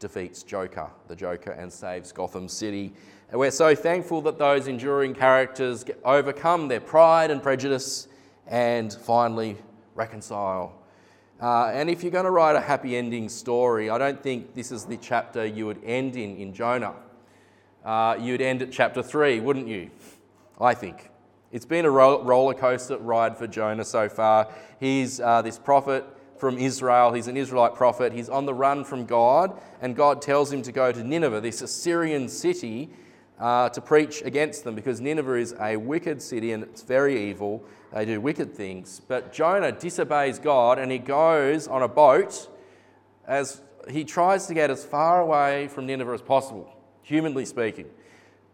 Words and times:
defeats 0.00 0.42
Joker, 0.42 0.90
the 1.06 1.16
Joker, 1.16 1.52
and 1.52 1.72
saves 1.72 2.12
Gotham 2.12 2.48
City. 2.48 2.92
And 3.30 3.38
we're 3.38 3.50
so 3.50 3.74
thankful 3.74 4.22
that 4.22 4.38
those 4.38 4.68
enduring 4.68 5.14
characters 5.14 5.84
overcome 6.04 6.68
their 6.68 6.80
pride 6.80 7.30
and 7.30 7.42
prejudice 7.42 8.08
and 8.46 8.92
finally 8.92 9.56
reconcile. 9.98 10.72
Uh, 11.42 11.66
and 11.66 11.90
if 11.90 12.02
you're 12.02 12.12
going 12.12 12.24
to 12.24 12.30
write 12.30 12.56
a 12.56 12.60
happy 12.60 12.96
ending 12.96 13.28
story, 13.28 13.90
I 13.90 13.98
don't 13.98 14.22
think 14.22 14.54
this 14.54 14.72
is 14.72 14.84
the 14.84 14.96
chapter 14.96 15.44
you 15.44 15.66
would 15.66 15.82
end 15.84 16.16
in 16.16 16.36
in 16.36 16.54
Jonah. 16.54 16.94
Uh, 17.84 18.16
you'd 18.18 18.40
end 18.40 18.62
at 18.62 18.70
chapter 18.72 19.02
3, 19.02 19.40
wouldn't 19.40 19.66
you? 19.66 19.90
I 20.60 20.74
think. 20.74 21.10
It's 21.50 21.64
been 21.64 21.84
a 21.84 21.90
roller 21.90 22.54
coaster 22.54 22.98
ride 22.98 23.36
for 23.36 23.46
Jonah 23.46 23.84
so 23.84 24.08
far. 24.08 24.52
He's 24.78 25.20
uh, 25.20 25.42
this 25.42 25.58
prophet 25.58 26.04
from 26.36 26.58
Israel. 26.58 27.12
He's 27.12 27.26
an 27.26 27.36
Israelite 27.36 27.74
prophet. 27.74 28.12
He's 28.12 28.28
on 28.28 28.46
the 28.46 28.54
run 28.54 28.84
from 28.84 29.04
God, 29.04 29.58
and 29.80 29.96
God 29.96 30.22
tells 30.22 30.52
him 30.52 30.62
to 30.62 30.72
go 30.72 30.92
to 30.92 31.02
Nineveh, 31.02 31.40
this 31.40 31.62
Assyrian 31.62 32.28
city, 32.28 32.90
uh, 33.38 33.68
to 33.70 33.80
preach 33.80 34.22
against 34.22 34.64
them 34.64 34.74
because 34.74 35.00
Nineveh 35.00 35.34
is 35.34 35.54
a 35.60 35.76
wicked 35.76 36.20
city 36.20 36.52
and 36.52 36.62
it's 36.62 36.82
very 36.82 37.30
evil. 37.30 37.62
They 37.92 38.04
do 38.04 38.20
wicked 38.20 38.54
things. 38.54 39.00
But 39.06 39.32
Jonah 39.32 39.72
disobeys 39.72 40.38
God 40.38 40.78
and 40.78 40.90
he 40.90 40.98
goes 40.98 41.68
on 41.68 41.82
a 41.82 41.88
boat 41.88 42.48
as 43.26 43.62
he 43.88 44.04
tries 44.04 44.46
to 44.46 44.54
get 44.54 44.70
as 44.70 44.84
far 44.84 45.20
away 45.20 45.68
from 45.68 45.86
Nineveh 45.86 46.12
as 46.12 46.22
possible, 46.22 46.74
humanly 47.02 47.44
speaking. 47.44 47.86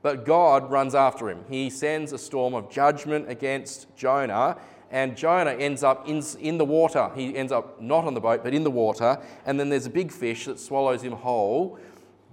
But 0.03 0.27
God 0.27 0.71
runs 0.71 0.95
after 0.95 1.31
him. 1.31 1.45
He 1.48 1.71
sends 1.71 2.13
a 2.13 2.19
storm 2.19 2.53
of 2.53 2.71
judgment 2.71 3.31
against 3.31 3.97
Jonah, 3.97 4.59
and 4.91 5.17
Jonah 5.17 5.53
ends 5.53 5.83
up 5.83 6.07
in, 6.07 6.23
in 6.41 6.59
the 6.59 6.65
water. 6.65 7.11
He 7.17 7.35
ends 7.35 7.51
up 7.51 7.81
not 7.81 8.05
on 8.05 8.13
the 8.13 8.21
boat, 8.21 8.45
but 8.45 8.53
in 8.53 8.65
the 8.65 8.71
water. 8.71 9.19
And 9.47 9.59
then 9.59 9.71
there's 9.71 9.87
a 9.87 9.91
big 9.91 10.13
fish 10.13 10.45
that 10.45 10.61
swallows 10.61 11.03
him 11.03 11.13
whole. 11.13 11.79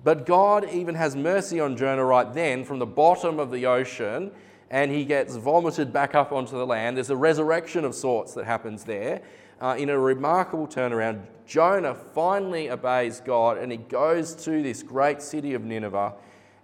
But 0.04 0.26
God 0.26 0.68
even 0.70 0.96
has 0.96 1.16
mercy 1.16 1.60
on 1.60 1.78
Jonah 1.78 2.06
right 2.06 2.34
then 2.34 2.66
from 2.66 2.80
the 2.80 2.86
bottom 2.86 3.40
of 3.40 3.52
the 3.52 3.68
ocean, 3.68 4.32
and 4.70 4.92
he 4.92 5.06
gets 5.06 5.36
vomited 5.36 5.94
back 5.94 6.16
up 6.16 6.32
onto 6.32 6.58
the 6.58 6.66
land. 6.66 6.98
There's 6.98 7.10
a 7.10 7.16
resurrection 7.16 7.86
of 7.86 7.94
sorts 7.94 8.34
that 8.34 8.46
happens 8.46 8.84
there. 8.84 9.22
Uh, 9.60 9.76
in 9.78 9.90
a 9.90 10.00
remarkable 10.00 10.68
turnaround, 10.68 11.22
Jonah 11.46 11.94
finally 11.94 12.72
obeys 12.72 13.20
God 13.20 13.58
and 13.58 13.72
he 13.72 13.78
goes 13.78 14.34
to 14.46 14.64
this 14.64 14.82
great 14.82 15.22
city 15.22 15.54
of 15.54 15.64
Nineveh 15.64 16.14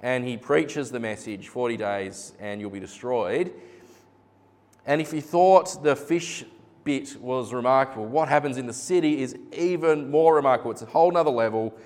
and 0.02 0.26
he 0.26 0.38
preaches 0.38 0.90
the 0.90 1.00
message 1.00 1.50
40 1.50 1.78
days 1.78 2.34
and 2.40 2.60
you'll 2.60 2.72
be 2.72 2.80
destroyed. 2.80 3.54
And 4.86 5.02
if 5.02 5.14
you 5.14 5.22
thought 5.22 5.84
the 5.84 5.96
fish 5.96 6.46
bit 6.86 7.18
was 7.20 7.54
remarkable, 7.54 8.06
what 8.06 8.30
happens 8.30 8.58
in 8.58 8.66
the 8.66 8.74
city 8.74 9.22
is 9.22 9.36
even 9.52 10.10
more 10.10 10.36
remarkable. 10.36 10.72
It's 10.72 10.82
a 10.82 10.86
whole 10.86 11.12
nother 11.12 11.30
level 11.30 11.78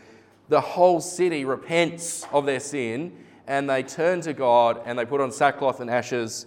the 0.52 0.60
whole 0.60 1.00
city 1.00 1.46
repents 1.46 2.28
of 2.34 2.46
their 2.46 2.60
sin 2.60 3.16
and 3.48 3.70
they 3.70 3.82
turn 3.82 4.20
to 4.20 4.34
God 4.34 4.82
and 4.86 5.00
they 5.00 5.06
put 5.06 5.22
on 5.22 5.32
sackcloth 5.32 5.80
and 5.80 5.90
ashes. 5.90 6.46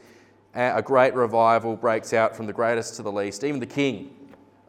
And 0.52 0.78
A 0.78 0.82
great 0.82 1.14
revival 1.14 1.74
breaks 1.74 2.12
out 2.12 2.36
from 2.36 2.46
the 2.46 2.52
greatest 2.52 2.96
to 2.96 3.02
the 3.02 3.10
least. 3.10 3.44
Even 3.44 3.60
the 3.60 3.66
king 3.66 4.14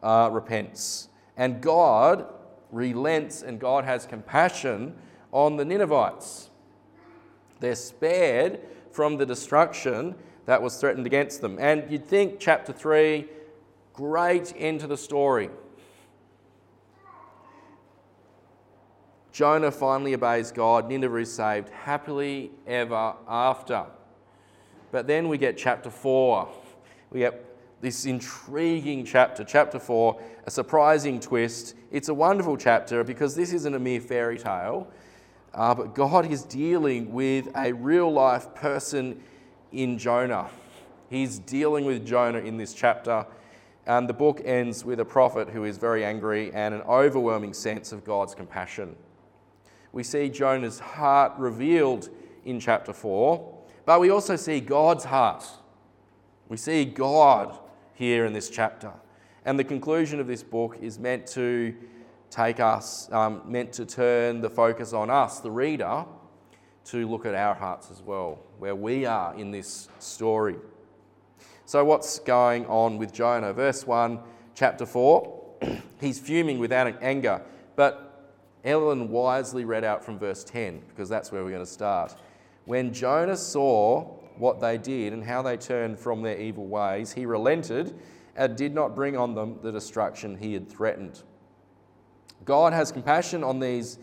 uh, 0.02 0.30
repents. 0.32 1.10
And 1.36 1.60
God 1.60 2.26
relents 2.72 3.42
and 3.42 3.60
God 3.60 3.84
has 3.84 4.06
compassion 4.06 4.96
on 5.32 5.58
the 5.58 5.66
Ninevites. 5.66 6.48
They're 7.60 7.74
spared 7.74 8.60
from 8.90 9.18
the 9.18 9.26
destruction 9.26 10.14
that 10.46 10.62
was 10.62 10.78
threatened 10.78 11.04
against 11.04 11.42
them. 11.42 11.58
And 11.60 11.84
you'd 11.90 12.06
think, 12.06 12.40
chapter 12.40 12.72
3, 12.72 13.26
great 13.92 14.54
end 14.56 14.80
to 14.80 14.86
the 14.86 14.96
story. 14.96 15.50
Jonah 19.36 19.70
finally 19.70 20.14
obeys 20.14 20.50
God. 20.50 20.88
Nineveh 20.88 21.18
is 21.18 21.30
saved 21.30 21.68
happily 21.68 22.52
ever 22.66 23.12
after. 23.28 23.84
But 24.90 25.06
then 25.06 25.28
we 25.28 25.36
get 25.36 25.58
chapter 25.58 25.90
4. 25.90 26.48
We 27.10 27.20
get 27.20 27.44
this 27.82 28.06
intriguing 28.06 29.04
chapter, 29.04 29.44
chapter 29.44 29.78
4, 29.78 30.22
a 30.46 30.50
surprising 30.50 31.20
twist. 31.20 31.74
It's 31.90 32.08
a 32.08 32.14
wonderful 32.14 32.56
chapter 32.56 33.04
because 33.04 33.34
this 33.34 33.52
isn't 33.52 33.74
a 33.74 33.78
mere 33.78 34.00
fairy 34.00 34.38
tale, 34.38 34.90
uh, 35.52 35.74
but 35.74 35.94
God 35.94 36.32
is 36.32 36.42
dealing 36.42 37.12
with 37.12 37.50
a 37.54 37.74
real 37.74 38.10
life 38.10 38.54
person 38.54 39.22
in 39.70 39.98
Jonah. 39.98 40.48
He's 41.10 41.40
dealing 41.40 41.84
with 41.84 42.06
Jonah 42.06 42.38
in 42.38 42.56
this 42.56 42.72
chapter. 42.72 43.26
And 43.86 44.08
the 44.08 44.14
book 44.14 44.40
ends 44.46 44.82
with 44.82 44.98
a 44.98 45.04
prophet 45.04 45.50
who 45.50 45.64
is 45.64 45.76
very 45.76 46.06
angry 46.06 46.54
and 46.54 46.72
an 46.72 46.80
overwhelming 46.88 47.52
sense 47.52 47.92
of 47.92 48.02
God's 48.02 48.34
compassion 48.34 48.96
we 49.96 50.02
see 50.02 50.28
Jonah's 50.28 50.78
heart 50.78 51.32
revealed 51.38 52.10
in 52.44 52.60
chapter 52.60 52.92
4, 52.92 53.54
but 53.86 53.98
we 53.98 54.10
also 54.10 54.36
see 54.36 54.60
God's 54.60 55.04
heart. 55.04 55.42
We 56.50 56.58
see 56.58 56.84
God 56.84 57.58
here 57.94 58.26
in 58.26 58.34
this 58.34 58.50
chapter. 58.50 58.92
And 59.46 59.58
the 59.58 59.64
conclusion 59.64 60.20
of 60.20 60.26
this 60.26 60.42
book 60.42 60.76
is 60.82 60.98
meant 60.98 61.26
to 61.28 61.74
take 62.28 62.60
us, 62.60 63.10
um, 63.10 63.40
meant 63.46 63.72
to 63.72 63.86
turn 63.86 64.42
the 64.42 64.50
focus 64.50 64.92
on 64.92 65.08
us, 65.08 65.40
the 65.40 65.50
reader, 65.50 66.04
to 66.84 67.08
look 67.08 67.24
at 67.24 67.34
our 67.34 67.54
hearts 67.54 67.90
as 67.90 68.02
well, 68.02 68.38
where 68.58 68.76
we 68.76 69.06
are 69.06 69.34
in 69.34 69.50
this 69.50 69.88
story. 69.98 70.56
So, 71.64 71.82
what's 71.86 72.18
going 72.18 72.66
on 72.66 72.98
with 72.98 73.14
Jonah? 73.14 73.54
Verse 73.54 73.86
1, 73.86 74.18
chapter 74.54 74.84
4, 74.84 75.56
he's 76.02 76.18
fuming 76.18 76.58
with 76.58 76.70
anger, 76.70 77.40
but 77.76 78.05
Ellen 78.66 79.08
wisely 79.08 79.64
read 79.64 79.84
out 79.84 80.04
from 80.04 80.18
verse 80.18 80.42
10, 80.44 80.82
because 80.88 81.08
that's 81.08 81.30
where 81.30 81.44
we're 81.44 81.50
going 81.50 81.64
to 81.64 81.70
start. 81.70 82.16
When 82.64 82.92
Jonah 82.92 83.36
saw 83.36 84.02
what 84.36 84.60
they 84.60 84.76
did 84.76 85.12
and 85.12 85.24
how 85.24 85.40
they 85.40 85.56
turned 85.56 85.98
from 85.98 86.20
their 86.22 86.36
evil 86.36 86.66
ways, 86.66 87.12
he 87.12 87.24
relented 87.26 87.98
and 88.34 88.56
did 88.56 88.74
not 88.74 88.94
bring 88.94 89.16
on 89.16 89.34
them 89.34 89.58
the 89.62 89.70
destruction 89.70 90.36
he 90.36 90.52
had 90.52 90.68
threatened. 90.68 91.22
God 92.44 92.72
has 92.72 92.92
compassion 92.92 93.42
on 93.42 93.60
these 93.60 93.98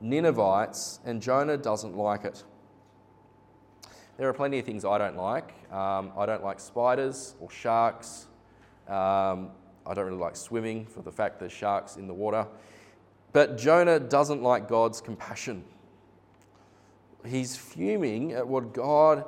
Ninevites, 0.00 1.00
and 1.04 1.22
Jonah 1.22 1.56
doesn't 1.56 1.96
like 1.96 2.24
it. 2.24 2.42
There 4.16 4.28
are 4.28 4.32
plenty 4.32 4.58
of 4.58 4.64
things 4.64 4.84
I 4.84 4.96
don't 4.96 5.16
like. 5.16 5.54
Um, 5.70 6.10
I 6.16 6.24
don't 6.24 6.42
like 6.42 6.58
spiders 6.58 7.34
or 7.38 7.50
sharks. 7.50 8.26
Um, 8.88 9.50
I 9.86 9.94
don't 9.94 10.06
really 10.06 10.16
like 10.16 10.36
swimming 10.36 10.86
for 10.86 11.02
the 11.02 11.12
fact 11.12 11.38
there's 11.38 11.52
sharks 11.52 11.96
in 11.96 12.06
the 12.06 12.14
water. 12.14 12.46
But 13.36 13.58
Jonah 13.58 14.00
doesn't 14.00 14.42
like 14.42 14.66
God's 14.66 15.02
compassion. 15.02 15.62
He's 17.26 17.54
fuming 17.54 18.32
at 18.32 18.48
what 18.48 18.72
God 18.72 19.26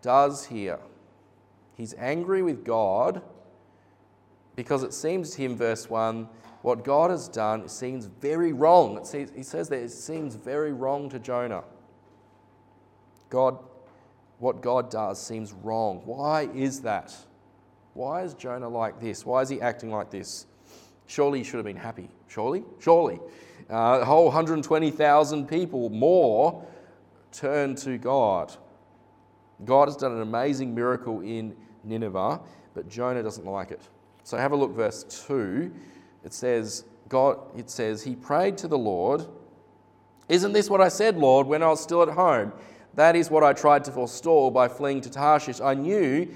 does 0.00 0.46
here. 0.46 0.78
He's 1.76 1.92
angry 1.98 2.42
with 2.42 2.64
God 2.64 3.20
because 4.56 4.82
it 4.82 4.94
seems 4.94 5.32
to 5.32 5.42
him, 5.42 5.56
verse 5.58 5.90
1, 5.90 6.26
what 6.62 6.84
God 6.84 7.10
has 7.10 7.28
done 7.28 7.68
seems 7.68 8.06
very 8.06 8.54
wrong. 8.54 9.04
Seems, 9.04 9.30
he 9.36 9.42
says 9.42 9.68
that 9.68 9.82
it 9.82 9.90
seems 9.90 10.36
very 10.36 10.72
wrong 10.72 11.10
to 11.10 11.18
Jonah. 11.18 11.64
God, 13.28 13.58
what 14.38 14.62
God 14.62 14.90
does 14.90 15.20
seems 15.20 15.52
wrong. 15.52 16.00
Why 16.06 16.48
is 16.54 16.80
that? 16.80 17.14
Why 17.92 18.22
is 18.22 18.32
Jonah 18.32 18.70
like 18.70 19.02
this? 19.02 19.26
Why 19.26 19.42
is 19.42 19.50
he 19.50 19.60
acting 19.60 19.90
like 19.90 20.10
this? 20.10 20.46
Surely 21.06 21.38
he 21.38 21.44
should 21.44 21.56
have 21.56 21.64
been 21.64 21.76
happy. 21.76 22.08
Surely? 22.28 22.64
Surely. 22.80 23.20
Uh, 23.70 24.00
a 24.02 24.04
whole 24.04 24.26
120,000 24.26 25.48
people 25.48 25.88
more 25.90 26.66
turn 27.32 27.74
to 27.76 27.98
God. 27.98 28.54
God 29.64 29.88
has 29.88 29.96
done 29.96 30.12
an 30.12 30.22
amazing 30.22 30.74
miracle 30.74 31.20
in 31.20 31.56
Nineveh, 31.84 32.40
but 32.74 32.88
Jonah 32.88 33.22
doesn't 33.22 33.46
like 33.46 33.70
it. 33.70 33.80
So 34.24 34.36
have 34.36 34.52
a 34.52 34.56
look, 34.56 34.72
verse 34.72 35.04
2. 35.26 35.72
It 36.24 36.32
says, 36.32 36.84
God, 37.08 37.38
it 37.56 37.70
says, 37.70 38.02
He 38.02 38.16
prayed 38.16 38.58
to 38.58 38.68
the 38.68 38.78
Lord. 38.78 39.26
Isn't 40.28 40.52
this 40.52 40.70
what 40.70 40.80
I 40.80 40.88
said, 40.88 41.16
Lord, 41.16 41.46
when 41.46 41.62
I 41.62 41.68
was 41.68 41.82
still 41.82 42.02
at 42.02 42.08
home? 42.08 42.52
That 42.94 43.16
is 43.16 43.30
what 43.30 43.42
I 43.42 43.52
tried 43.52 43.84
to 43.84 43.92
forestall 43.92 44.50
by 44.50 44.68
fleeing 44.68 45.00
to 45.02 45.10
Tarshish. 45.10 45.60
I 45.60 45.74
knew 45.74 46.28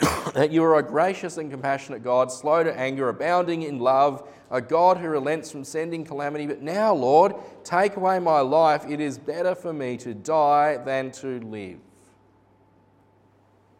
that 0.34 0.50
you 0.50 0.64
are 0.64 0.78
a 0.78 0.82
gracious 0.82 1.36
and 1.36 1.50
compassionate 1.50 2.02
God, 2.02 2.32
slow 2.32 2.64
to 2.64 2.78
anger, 2.78 3.08
abounding 3.08 3.62
in 3.62 3.78
love, 3.78 4.28
a 4.50 4.60
God 4.60 4.98
who 4.98 5.08
relents 5.08 5.50
from 5.50 5.64
sending 5.64 6.04
calamity. 6.04 6.46
But 6.46 6.62
now, 6.62 6.94
Lord, 6.94 7.34
take 7.62 7.96
away 7.96 8.18
my 8.18 8.40
life. 8.40 8.84
It 8.88 9.00
is 9.00 9.18
better 9.18 9.54
for 9.54 9.72
me 9.72 9.96
to 9.98 10.14
die 10.14 10.78
than 10.78 11.12
to 11.12 11.40
live. 11.40 11.78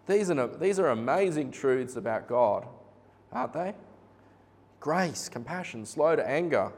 These 0.07 0.31
are, 0.31 0.47
these 0.47 0.79
are 0.79 0.89
amazing 0.89 1.51
truths 1.51 1.97
about 1.97 2.29
God, 2.29 2.67
aren't 3.33 3.55
they? 3.55 3.75
Grace, 4.81 5.29
compassion, 5.29 5.87
slow 5.87 6.15
to 6.15 6.29
anger, 6.29 6.71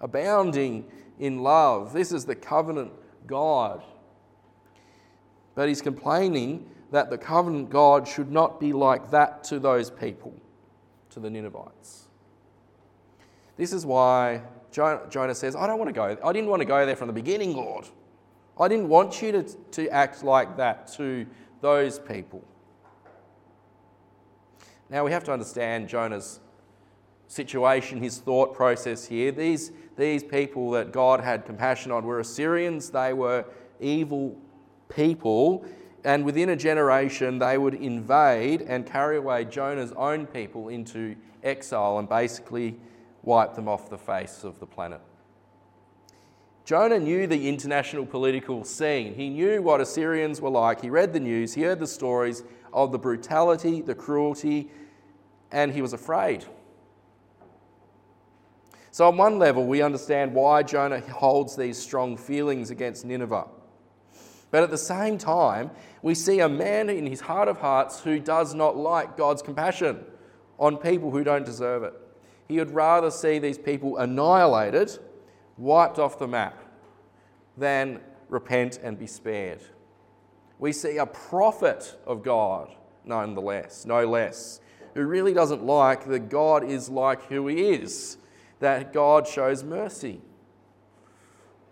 abounding 0.00 0.90
in 1.18 1.42
love. 1.42 1.92
This 1.92 2.10
is 2.10 2.24
the 2.24 2.34
covenant 2.34 2.90
God. 3.26 3.82
But 5.54 5.68
he's 5.68 5.82
complaining 5.82 6.68
that 6.92 7.10
the 7.10 7.18
covenant 7.18 7.70
God 7.70 8.06
should 8.06 8.30
not 8.30 8.60
be 8.60 8.72
like 8.72 9.10
that 9.10 9.42
to 9.44 9.58
those 9.58 9.90
people, 9.90 10.34
to 11.10 11.20
the 11.20 11.28
Ninevites. 11.28 12.08
This 13.56 13.72
is 13.72 13.84
why 13.84 14.42
Jonah 14.70 15.34
says, 15.34 15.56
I 15.56 15.66
don't 15.66 15.78
want 15.78 15.88
to 15.88 15.94
go. 15.94 16.16
I 16.22 16.32
didn't 16.32 16.48
want 16.48 16.60
to 16.60 16.66
go 16.66 16.86
there 16.86 16.96
from 16.96 17.08
the 17.08 17.12
beginning, 17.12 17.56
Lord. 17.56 17.86
I 18.60 18.68
didn't 18.68 18.88
want 18.88 19.20
you 19.22 19.32
to, 19.32 19.42
to 19.42 19.88
act 19.88 20.22
like 20.22 20.56
that 20.58 20.86
to 20.94 21.26
those 21.62 21.98
people. 21.98 22.44
Now 24.90 25.04
we 25.04 25.12
have 25.12 25.24
to 25.24 25.32
understand 25.32 25.88
Jonah's 25.88 26.40
situation, 27.26 28.02
his 28.02 28.18
thought 28.18 28.54
process 28.54 29.06
here. 29.06 29.32
These, 29.32 29.72
these 29.96 30.22
people 30.22 30.70
that 30.72 30.92
God 30.92 31.20
had 31.20 31.46
compassion 31.46 31.90
on 31.90 32.04
were 32.04 32.20
Assyrians, 32.20 32.90
they 32.90 33.14
were 33.14 33.46
evil 33.80 34.36
people, 34.90 35.64
and 36.04 36.24
within 36.24 36.48
a 36.48 36.56
generation 36.56 37.38
they 37.38 37.58
would 37.58 37.74
invade 37.74 38.62
and 38.62 38.86
carry 38.86 39.16
away 39.16 39.44
Jonah's 39.44 39.92
own 39.92 40.26
people 40.26 40.68
into 40.68 41.16
exile 41.42 41.98
and 41.98 42.08
basically 42.08 42.76
wipe 43.22 43.54
them 43.54 43.68
off 43.68 43.88
the 43.88 43.98
face 43.98 44.44
of 44.44 44.58
the 44.58 44.66
planet. 44.66 45.00
Jonah 46.64 46.98
knew 46.98 47.26
the 47.26 47.48
international 47.48 48.06
political 48.06 48.64
scene. 48.64 49.14
He 49.14 49.28
knew 49.28 49.62
what 49.62 49.80
Assyrians 49.80 50.40
were 50.40 50.50
like. 50.50 50.80
He 50.80 50.90
read 50.90 51.12
the 51.12 51.20
news, 51.20 51.54
he 51.54 51.62
heard 51.62 51.80
the 51.80 51.86
stories 51.86 52.44
of 52.72 52.92
the 52.92 52.98
brutality, 52.98 53.82
the 53.82 53.94
cruelty, 53.94 54.70
and 55.50 55.72
he 55.72 55.82
was 55.82 55.92
afraid. 55.92 56.44
So, 58.90 59.08
on 59.08 59.16
one 59.16 59.38
level, 59.38 59.66
we 59.66 59.80
understand 59.82 60.34
why 60.34 60.62
Jonah 60.62 61.00
holds 61.00 61.56
these 61.56 61.78
strong 61.78 62.16
feelings 62.16 62.70
against 62.70 63.04
Nineveh. 63.04 63.46
But 64.52 64.62
at 64.62 64.70
the 64.70 64.78
same 64.78 65.16
time, 65.16 65.70
we 66.02 66.14
see 66.14 66.40
a 66.40 66.48
man 66.48 66.90
in 66.90 67.06
his 67.06 67.22
heart 67.22 67.48
of 67.48 67.58
hearts 67.58 68.00
who 68.00 68.20
does 68.20 68.54
not 68.54 68.76
like 68.76 69.16
God's 69.16 69.40
compassion 69.40 70.04
on 70.58 70.76
people 70.76 71.10
who 71.10 71.24
don't 71.24 71.46
deserve 71.46 71.82
it. 71.82 71.94
He 72.48 72.58
would 72.58 72.70
rather 72.70 73.10
see 73.10 73.38
these 73.38 73.56
people 73.56 73.96
annihilated, 73.96 74.98
wiped 75.56 75.98
off 75.98 76.18
the 76.18 76.28
map, 76.28 76.62
than 77.56 78.00
repent 78.28 78.78
and 78.82 78.98
be 78.98 79.06
spared. 79.06 79.62
We 80.58 80.72
see 80.72 80.98
a 80.98 81.06
prophet 81.06 81.96
of 82.06 82.22
God, 82.22 82.74
nonetheless, 83.06 83.86
no 83.86 84.06
less, 84.06 84.60
who 84.92 85.06
really 85.06 85.32
doesn't 85.32 85.64
like 85.64 86.04
that 86.08 86.28
God 86.28 86.62
is 86.62 86.90
like 86.90 87.22
who 87.28 87.46
he 87.46 87.70
is, 87.70 88.18
that 88.60 88.92
God 88.92 89.26
shows 89.26 89.64
mercy. 89.64 90.20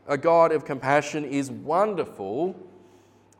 A 0.08 0.16
God 0.16 0.50
of 0.50 0.64
compassion 0.64 1.26
is 1.26 1.50
wonderful 1.50 2.56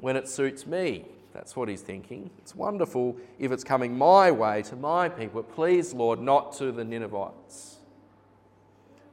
when 0.00 0.16
it 0.16 0.28
suits 0.28 0.66
me. 0.66 1.04
That's 1.32 1.54
what 1.54 1.68
he's 1.68 1.82
thinking. 1.82 2.30
It's 2.38 2.54
wonderful 2.54 3.16
if 3.38 3.52
it's 3.52 3.62
coming 3.62 3.96
my 3.96 4.30
way 4.30 4.62
to 4.62 4.76
my 4.76 5.08
people. 5.08 5.42
Please, 5.42 5.94
Lord, 5.94 6.20
not 6.20 6.52
to 6.54 6.72
the 6.72 6.84
Ninevites. 6.84 7.76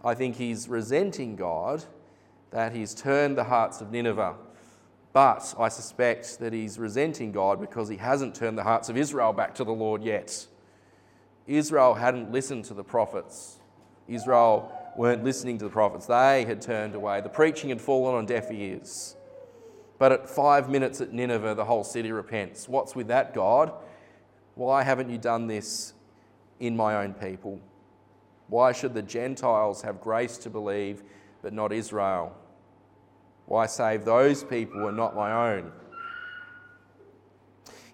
I 0.04 0.16
think 0.16 0.36
he's 0.36 0.68
resenting 0.68 1.36
God 1.36 1.84
that 2.51 2.74
he's 2.74 2.94
turned 2.94 3.38
the 3.38 3.44
hearts 3.44 3.81
of 3.81 3.92
Nineveh. 3.92 4.36
But 5.13 5.54
I 5.60 5.69
suspect 5.69 6.39
that 6.39 6.54
he's 6.54 6.78
resenting 6.80 7.31
God 7.31 7.60
because 7.60 7.90
he 7.90 7.98
hasn't 7.98 8.36
turned 8.36 8.57
the 8.57 8.63
hearts 8.63 8.90
of 8.90 8.98
Israel 8.98 9.33
back 9.33 9.54
to 9.56 9.63
the 9.63 9.72
Lord 9.74 10.04
yet. 10.04 10.48
Israel 11.45 11.94
hadn't 11.94 12.31
listened 12.31 12.66
to 12.66 12.74
the 12.74 12.83
prophets. 12.83 13.57
Israel 14.07 14.72
weren't 14.95 15.24
listening 15.24 15.57
to 15.60 15.66
the 15.66 15.72
prophets. 15.72 16.06
They 16.06 16.45
had 16.45 16.62
turned 16.62 16.95
away. 16.95 17.22
The 17.22 17.30
preaching 17.30 17.69
had 17.69 17.81
fallen 17.81 18.16
on 18.16 18.25
deaf 18.25 18.51
ears. 18.51 19.17
But 19.99 20.11
at 20.11 20.29
five 20.29 20.69
minutes 20.69 21.01
at 21.01 21.11
Nineveh, 21.11 21.55
the 21.55 21.65
whole 21.65 21.83
city 21.83 22.11
repents. 22.11 22.69
What's 22.69 22.95
with 22.95 23.07
that, 23.07 23.33
God? 23.33 23.73
Why 24.55 24.83
haven't 24.83 25.09
you 25.09 25.17
done 25.17 25.47
this 25.47 25.94
in 26.59 26.75
my 26.75 27.03
own 27.03 27.13
people? 27.13 27.59
Why 28.47 28.71
should 28.71 28.94
the 28.94 29.01
Gentiles 29.01 29.81
have 29.81 29.99
grace 29.99 30.38
to 30.39 30.49
believe, 30.49 31.03
but 31.41 31.53
not 31.53 31.73
Israel? 31.73 32.35
Why 33.45 33.65
save 33.65 34.05
those 34.05 34.44
people 34.44 34.88
and 34.88 34.97
not 34.97 35.15
my 35.15 35.53
own? 35.53 35.71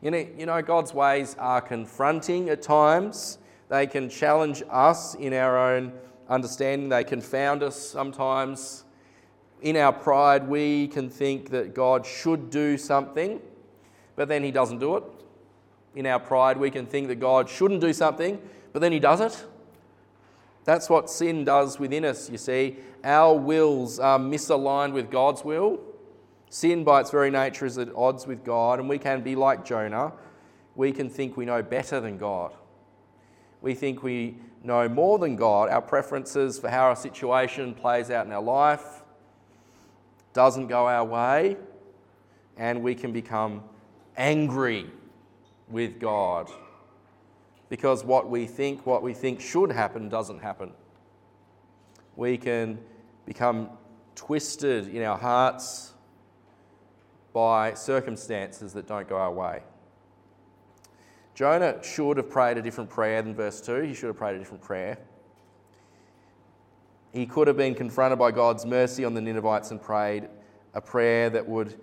You 0.01 0.11
know, 0.11 0.27
you 0.38 0.45
know, 0.45 0.61
God's 0.61 0.94
ways 0.94 1.35
are 1.39 1.61
confronting 1.61 2.50
at 2.50 2.61
times. 2.61 3.38
They 3.69 3.88
can 3.88 4.09
challenge 4.09 4.61
us 4.69 5.15
in 5.15 5.33
our 5.33 5.57
own 5.57 5.94
understanding. 6.27 6.89
They 6.89 7.03
confound 7.03 7.63
us 7.63 7.79
sometimes 7.79 8.83
in 9.63 9.77
our 9.77 9.94
pride, 9.94 10.48
we 10.48 10.88
can 10.89 11.10
think 11.10 11.50
that 11.51 11.74
God 11.74 12.06
should 12.06 12.50
do 12.50 12.77
something, 12.77 13.42
but 14.15 14.27
then 14.27 14.44
He 14.44 14.51
doesn't 14.51 14.80
do 14.80 14.98
it. 14.98 15.04
In 15.95 16.06
our 16.06 16.19
pride, 16.19 16.57
we 16.57 16.69
can 16.69 16.86
think 16.86 17.07
that 17.07 17.15
God 17.15 17.50
shouldn't 17.50 17.80
do 17.80 17.94
something, 17.94 18.42
but 18.74 18.81
then 18.81 18.92
He 18.92 19.00
does 19.00 19.21
it. 19.21 19.45
That's 20.65 20.89
what 20.89 21.10
sin 21.10 21.45
does 21.45 21.80
within 21.80 22.04
us, 22.04 22.30
you 22.30 22.38
see. 22.38 22.77
Our 23.06 23.38
wills 23.38 24.00
are 24.00 24.19
misaligned 24.19 24.92
with 24.92 25.10
God's 25.10 25.45
will. 25.45 25.80
Sin, 26.50 26.83
by 26.83 27.00
its 27.00 27.10
very 27.10 27.31
nature, 27.31 27.65
is 27.65 27.77
at 27.77 27.94
odds 27.95 28.27
with 28.27 28.44
God, 28.44 28.80
and 28.80 28.89
we 28.89 28.98
can 28.98 29.21
be 29.21 29.36
like 29.36 29.63
Jonah. 29.63 30.12
We 30.75 30.92
can 30.92 31.10
think 31.10 31.38
we 31.38 31.45
know 31.45 31.63
better 31.63 32.01
than 32.01 32.18
God. 32.18 32.54
We 33.62 33.75
think 33.75 34.04
we 34.04 34.38
know 34.62 34.89
more 34.89 35.19
than 35.19 35.38
God. 35.38 35.69
Our 35.69 35.81
preferences 35.81 36.60
for 36.60 36.70
how 36.70 36.84
our 36.84 36.96
situation 36.98 37.74
plays 37.74 38.10
out 38.10 38.25
in 38.25 38.32
our 38.34 38.41
life, 38.41 39.02
doesn't 40.34 40.68
go 40.68 40.88
our 40.88 41.06
way, 41.06 41.58
and 42.58 42.84
we 42.84 42.96
can 42.96 43.12
become 43.12 43.63
angry 44.18 44.90
with 45.70 46.00
God 46.00 46.50
because 47.70 48.04
what 48.04 48.30
we 48.30 48.46
think, 48.46 48.86
what 48.86 49.02
we 49.02 49.13
think 49.13 49.42
should 49.42 49.72
happen, 49.72 50.10
doesn't 50.10 50.40
happen. 50.40 50.72
We 52.16 52.38
can 52.38 52.78
become 53.25 53.70
twisted 54.16 54.88
in 54.90 55.02
our 55.02 55.18
hearts 55.18 55.94
by 57.34 57.74
circumstances 57.74 58.74
that 58.74 58.88
don't 58.88 59.10
go 59.10 59.18
our 59.18 59.32
way. 59.32 59.63
Jonah 61.34 61.84
should 61.84 62.18
have 62.18 62.30
prayed 62.30 62.58
a 62.58 62.62
different 62.62 62.92
prayer 62.92 63.24
than 63.24 63.34
verse 63.34 63.60
2. 63.60 63.82
He 63.82 63.94
should 63.96 64.08
have 64.08 64.18
prayed 64.18 64.36
a 64.36 64.40
different 64.40 64.62
prayer. 64.62 65.00
He 67.13 67.27
could 67.27 67.48
have 67.48 67.58
been 67.58 67.75
confronted 67.75 68.17
by 68.17 68.32
God's 68.32 68.65
mercy 68.65 69.05
on 69.05 69.13
the 69.13 69.22
Ninevites 69.22 69.70
and 69.70 69.79
prayed 69.79 70.27
a 70.74 70.82
prayer 70.82 71.29
that 71.29 71.48
would, 71.48 71.79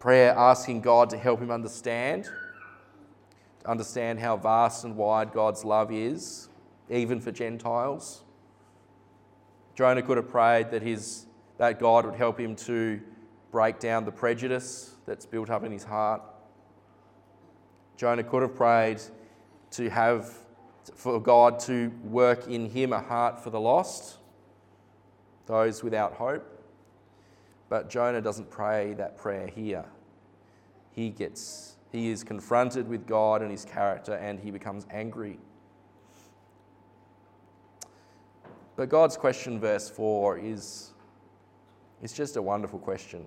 prayer 0.00 0.34
asking 0.36 0.80
God 0.80 1.10
to 1.10 1.16
help 1.16 1.40
him 1.40 1.52
understand, 1.52 2.24
to 2.24 3.70
understand 3.70 4.18
how 4.18 4.36
vast 4.36 4.84
and 4.84 4.96
wide 4.96 5.32
God's 5.32 5.64
love 5.64 5.92
is, 5.92 6.48
even 6.90 7.20
for 7.20 7.30
Gentiles. 7.30 8.24
Jonah 9.76 10.02
could 10.02 10.16
have 10.16 10.28
prayed 10.28 10.72
that, 10.72 10.82
his, 10.82 11.26
that 11.58 11.78
God 11.78 12.04
would 12.04 12.16
help 12.16 12.40
him 12.40 12.56
to 12.56 13.00
break 13.52 13.78
down 13.78 14.04
the 14.04 14.12
prejudice 14.12 14.96
that's 15.06 15.24
built 15.24 15.50
up 15.50 15.62
in 15.62 15.70
his 15.70 15.84
heart. 15.84 16.20
Jonah 17.96 18.24
could 18.24 18.42
have 18.42 18.56
prayed 18.56 19.00
to 19.70 19.88
have 19.88 20.34
for 20.94 21.20
God 21.20 21.58
to 21.60 21.90
work 22.04 22.48
in 22.48 22.70
him 22.70 22.92
a 22.92 23.00
heart 23.00 23.42
for 23.42 23.50
the 23.50 23.60
lost, 23.60 24.18
those 25.46 25.82
without 25.82 26.14
hope. 26.14 26.44
But 27.68 27.90
Jonah 27.90 28.20
doesn't 28.20 28.50
pray 28.50 28.94
that 28.94 29.16
prayer 29.16 29.48
here. 29.48 29.84
He 30.92 31.10
gets 31.10 31.76
he 31.92 32.10
is 32.10 32.24
confronted 32.24 32.88
with 32.88 33.06
God 33.06 33.42
and 33.42 33.50
his 33.50 33.64
character 33.64 34.14
and 34.14 34.38
he 34.38 34.50
becomes 34.50 34.86
angry. 34.90 35.38
But 38.76 38.90
God's 38.90 39.16
question, 39.16 39.58
verse 39.58 39.88
4, 39.88 40.38
is, 40.38 40.92
is 42.02 42.12
just 42.12 42.36
a 42.36 42.42
wonderful 42.42 42.78
question. 42.78 43.26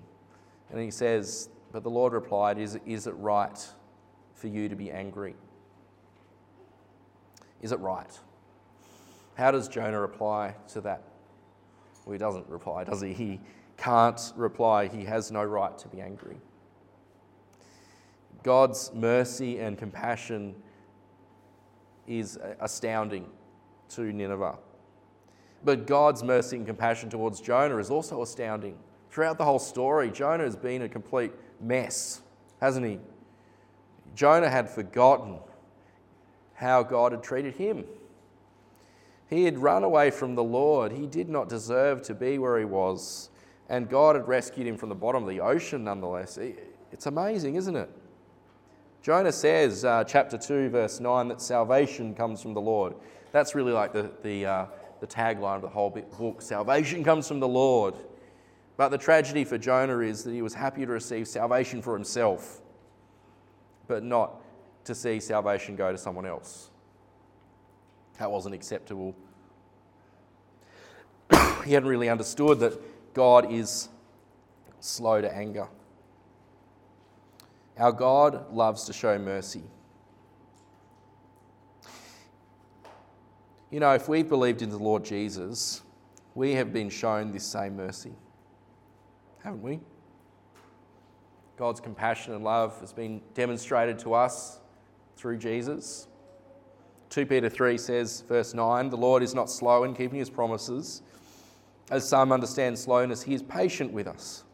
And 0.70 0.80
he 0.80 0.92
says, 0.92 1.48
But 1.72 1.82
the 1.82 1.90
Lord 1.90 2.12
replied, 2.12 2.58
Is, 2.58 2.78
is 2.86 3.08
it 3.08 3.14
right 3.16 3.58
for 4.34 4.46
you 4.46 4.68
to 4.68 4.76
be 4.76 4.92
angry? 4.92 5.34
Is 7.60 7.72
it 7.72 7.78
right? 7.80 8.18
How 9.34 9.50
does 9.50 9.68
Jonah 9.68 10.00
reply 10.00 10.54
to 10.68 10.80
that? 10.82 11.02
Well, 12.04 12.12
he 12.12 12.18
doesn't 12.18 12.48
reply, 12.48 12.84
does 12.84 13.00
he? 13.00 13.12
He 13.12 13.40
can't 13.76 14.20
reply. 14.36 14.88
He 14.88 15.04
has 15.04 15.30
no 15.30 15.42
right 15.42 15.76
to 15.78 15.88
be 15.88 16.00
angry. 16.00 16.36
God's 18.42 18.92
mercy 18.94 19.58
and 19.58 19.76
compassion 19.76 20.54
is 22.06 22.38
astounding 22.60 23.26
to 23.90 24.12
Nineveh. 24.12 24.58
But 25.64 25.86
God's 25.86 26.22
mercy 26.22 26.56
and 26.56 26.66
compassion 26.66 27.10
towards 27.10 27.40
Jonah 27.40 27.76
is 27.76 27.90
also 27.90 28.22
astounding. 28.22 28.76
Throughout 29.10 29.38
the 29.38 29.44
whole 29.44 29.58
story, 29.58 30.10
Jonah 30.10 30.44
has 30.44 30.56
been 30.56 30.82
a 30.82 30.88
complete 30.88 31.32
mess, 31.60 32.22
hasn't 32.60 32.86
he? 32.86 32.98
Jonah 34.14 34.48
had 34.48 34.68
forgotten 34.68 35.38
how 36.60 36.82
God 36.82 37.12
had 37.12 37.22
treated 37.22 37.54
him. 37.54 37.86
He 39.30 39.44
had 39.44 39.58
run 39.58 39.82
away 39.82 40.10
from 40.10 40.34
the 40.34 40.44
Lord. 40.44 40.92
He 40.92 41.06
did 41.06 41.30
not 41.30 41.48
deserve 41.48 42.02
to 42.02 42.14
be 42.14 42.38
where 42.38 42.58
he 42.58 42.66
was. 42.66 43.30
And 43.70 43.88
God 43.88 44.14
had 44.14 44.28
rescued 44.28 44.66
him 44.66 44.76
from 44.76 44.90
the 44.90 44.94
bottom 44.94 45.22
of 45.22 45.28
the 45.28 45.40
ocean, 45.40 45.84
nonetheless. 45.84 46.38
It's 46.92 47.06
amazing, 47.06 47.54
isn't 47.54 47.76
it? 47.76 47.88
Jonah 49.00 49.32
says, 49.32 49.86
uh, 49.86 50.04
chapter 50.04 50.36
2, 50.36 50.68
verse 50.68 51.00
9, 51.00 51.28
that 51.28 51.40
salvation 51.40 52.14
comes 52.14 52.42
from 52.42 52.52
the 52.52 52.60
Lord. 52.60 52.94
That's 53.32 53.54
really 53.54 53.72
like 53.72 53.94
the, 53.94 54.10
the, 54.22 54.44
uh, 54.44 54.66
the 55.00 55.06
tagline 55.06 55.56
of 55.56 55.62
the 55.62 55.68
whole 55.68 55.88
book 55.88 56.42
salvation 56.42 57.02
comes 57.02 57.26
from 57.26 57.40
the 57.40 57.48
Lord. 57.48 57.94
But 58.76 58.90
the 58.90 58.98
tragedy 58.98 59.44
for 59.44 59.56
Jonah 59.56 60.00
is 60.00 60.24
that 60.24 60.32
he 60.32 60.42
was 60.42 60.52
happy 60.52 60.84
to 60.84 60.92
receive 60.92 61.26
salvation 61.26 61.80
for 61.80 61.94
himself, 61.94 62.60
but 63.86 64.02
not 64.02 64.42
to 64.90 64.94
see 64.94 65.20
salvation 65.20 65.76
go 65.76 65.92
to 65.92 65.98
someone 65.98 66.26
else. 66.26 66.68
That 68.18 68.30
wasn't 68.30 68.56
acceptable. 68.56 69.14
he 71.64 71.72
hadn't 71.72 71.88
really 71.88 72.08
understood 72.08 72.58
that 72.60 73.14
God 73.14 73.52
is 73.52 73.88
slow 74.80 75.20
to 75.20 75.32
anger. 75.32 75.68
Our 77.78 77.92
God 77.92 78.52
loves 78.52 78.84
to 78.84 78.92
show 78.92 79.16
mercy. 79.18 79.62
You 83.70 83.78
know, 83.78 83.94
if 83.94 84.08
we've 84.08 84.28
believed 84.28 84.62
in 84.62 84.70
the 84.70 84.78
Lord 84.78 85.04
Jesus, 85.04 85.82
we 86.34 86.54
have 86.54 86.72
been 86.72 86.90
shown 86.90 87.30
this 87.30 87.46
same 87.46 87.76
mercy, 87.76 88.12
haven't 89.44 89.62
we? 89.62 89.78
God's 91.56 91.78
compassion 91.78 92.34
and 92.34 92.42
love 92.42 92.80
has 92.80 92.92
been 92.92 93.20
demonstrated 93.34 93.98
to 94.00 94.14
us 94.14 94.59
through 95.20 95.36
Jesus. 95.36 96.08
2 97.10 97.26
Peter 97.26 97.50
3 97.50 97.76
says, 97.76 98.22
verse 98.22 98.54
9, 98.54 98.88
the 98.88 98.96
Lord 98.96 99.22
is 99.22 99.34
not 99.34 99.50
slow 99.50 99.84
in 99.84 99.94
keeping 99.94 100.18
his 100.18 100.30
promises. 100.30 101.02
As 101.90 102.08
some 102.08 102.32
understand 102.32 102.78
slowness, 102.78 103.22
he 103.22 103.34
is 103.34 103.42
patient 103.42 103.92
with 103.92 104.06
us, 104.06 104.44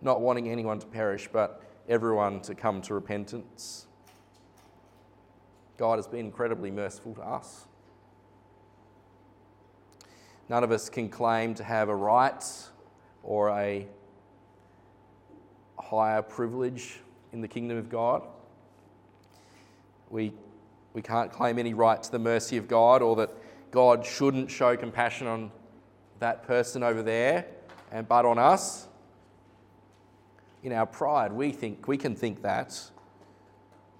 not 0.00 0.20
wanting 0.20 0.48
anyone 0.48 0.78
to 0.80 0.86
perish, 0.86 1.28
but 1.32 1.62
everyone 1.88 2.40
to 2.40 2.54
come 2.54 2.80
to 2.82 2.94
repentance. 2.94 3.86
God 5.76 5.98
has 5.98 6.06
been 6.06 6.20
incredibly 6.20 6.70
merciful 6.70 7.14
to 7.14 7.22
us. 7.22 7.66
None 10.48 10.64
of 10.64 10.72
us 10.72 10.88
can 10.88 11.08
claim 11.08 11.54
to 11.54 11.64
have 11.64 11.88
a 11.88 11.94
right 11.94 12.44
or 13.22 13.50
a 13.50 13.86
higher 15.78 16.22
privilege 16.22 17.00
in 17.32 17.40
the 17.40 17.48
kingdom 17.48 17.76
of 17.76 17.88
God. 17.88 18.22
We, 20.12 20.34
we 20.92 21.00
can't 21.00 21.32
claim 21.32 21.58
any 21.58 21.72
right 21.72 22.00
to 22.00 22.12
the 22.12 22.18
mercy 22.18 22.58
of 22.58 22.68
God 22.68 23.00
or 23.00 23.16
that 23.16 23.30
God 23.70 24.04
shouldn't 24.04 24.50
show 24.50 24.76
compassion 24.76 25.26
on 25.26 25.50
that 26.20 26.46
person 26.46 26.82
over 26.82 27.02
there 27.02 27.46
and 27.90 28.06
but 28.06 28.26
on 28.26 28.38
us 28.38 28.88
in 30.62 30.72
our 30.72 30.86
pride, 30.86 31.32
we 31.32 31.50
think 31.50 31.88
we 31.88 31.96
can 31.96 32.14
think 32.14 32.42
that. 32.42 32.90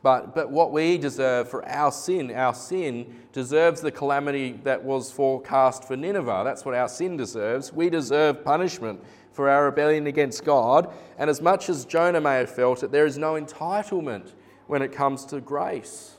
But, 0.03 0.35
but 0.35 0.51
what 0.51 0.73
we 0.73 0.99
deserve 0.99 1.49
for 1.49 1.67
our 1.69 1.91
sin, 1.93 2.31
our 2.33 2.55
sin 2.55 3.23
deserves 3.33 3.81
the 3.81 3.91
calamity 3.91 4.53
that 4.65 4.83
was 4.85 5.11
forecast 5.11 5.85
for 5.85 5.97
Nineveh. 5.97 6.43
That's 6.45 6.65
what 6.65 6.75
our 6.75 6.89
sin 6.89 7.17
deserves. 7.17 7.73
We 7.73 7.89
deserve 7.89 8.45
punishment 8.45 9.03
for 9.33 9.49
our 9.49 9.65
rebellion 9.65 10.07
against 10.09 10.45
God. 10.45 10.93
And 11.19 11.31
as 11.31 11.41
much 11.41 11.69
as 11.69 11.85
Jonah 11.85 12.21
may 12.21 12.37
have 12.37 12.51
felt 12.51 12.83
it, 12.83 12.91
there 12.93 13.07
is 13.07 13.17
no 13.17 13.35
entitlement 13.35 14.33
when 14.67 14.83
it 14.83 14.93
comes 14.93 15.25
to 15.27 15.41
grace. 15.41 16.17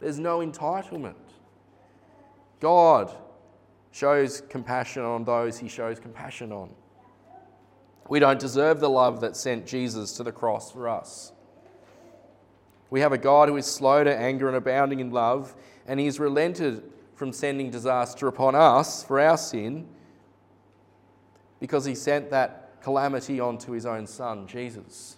There's 0.00 0.18
no 0.18 0.38
entitlement. 0.38 1.14
God 2.60 3.14
shows 3.92 4.42
compassion 4.48 5.02
on 5.02 5.24
those 5.24 5.58
he 5.58 5.68
shows 5.68 5.98
compassion 5.98 6.52
on. 6.52 6.70
We 8.08 8.20
don't 8.20 8.38
deserve 8.38 8.80
the 8.80 8.90
love 8.90 9.20
that 9.20 9.36
sent 9.36 9.66
Jesus 9.66 10.12
to 10.12 10.22
the 10.22 10.32
cross 10.32 10.70
for 10.70 10.88
us. 10.88 11.32
We 12.90 13.00
have 13.00 13.12
a 13.12 13.18
God 13.18 13.48
who 13.48 13.56
is 13.56 13.66
slow 13.66 14.04
to 14.04 14.16
anger 14.16 14.46
and 14.46 14.56
abounding 14.56 15.00
in 15.00 15.10
love, 15.10 15.56
and 15.86 15.98
He's 15.98 16.20
relented 16.20 16.82
from 17.14 17.32
sending 17.32 17.70
disaster 17.70 18.28
upon 18.28 18.54
us 18.54 19.02
for 19.02 19.18
our 19.18 19.36
sin 19.36 19.88
because 21.58 21.84
He 21.84 21.94
sent 21.94 22.30
that 22.30 22.80
calamity 22.82 23.40
onto 23.40 23.72
His 23.72 23.86
own 23.86 24.06
Son, 24.06 24.46
Jesus. 24.46 25.16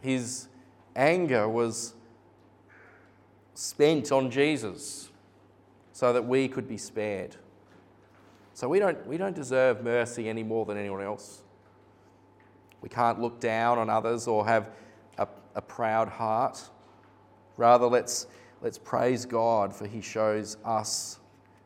His 0.00 0.48
anger 0.96 1.48
was 1.48 1.94
spent 3.54 4.10
on 4.10 4.30
Jesus 4.30 5.10
so 5.92 6.12
that 6.12 6.24
we 6.24 6.48
could 6.48 6.66
be 6.66 6.78
spared. 6.78 7.36
So 8.54 8.68
we 8.68 8.78
don't, 8.78 9.06
we 9.06 9.16
don't 9.16 9.34
deserve 9.34 9.82
mercy 9.84 10.28
any 10.28 10.42
more 10.42 10.64
than 10.64 10.76
anyone 10.76 11.02
else. 11.02 11.42
We 12.80 12.88
can't 12.88 13.20
look 13.20 13.40
down 13.40 13.78
on 13.78 13.90
others 13.90 14.26
or 14.26 14.46
have 14.46 14.70
a, 15.18 15.28
a 15.54 15.62
proud 15.62 16.08
heart. 16.08 16.60
Rather, 17.56 17.86
let's, 17.86 18.26
let's 18.62 18.78
praise 18.78 19.26
God 19.26 19.74
for 19.74 19.86
He 19.86 20.00
shows 20.00 20.56
us 20.64 21.18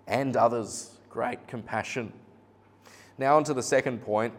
and 0.07 0.37
others 0.37 0.99
great 1.09 1.47
compassion. 1.47 2.13
Now, 3.19 3.37
on 3.37 3.45
to 3.45 3.55
the 3.55 3.63
second 3.63 4.03
point, 4.03 4.35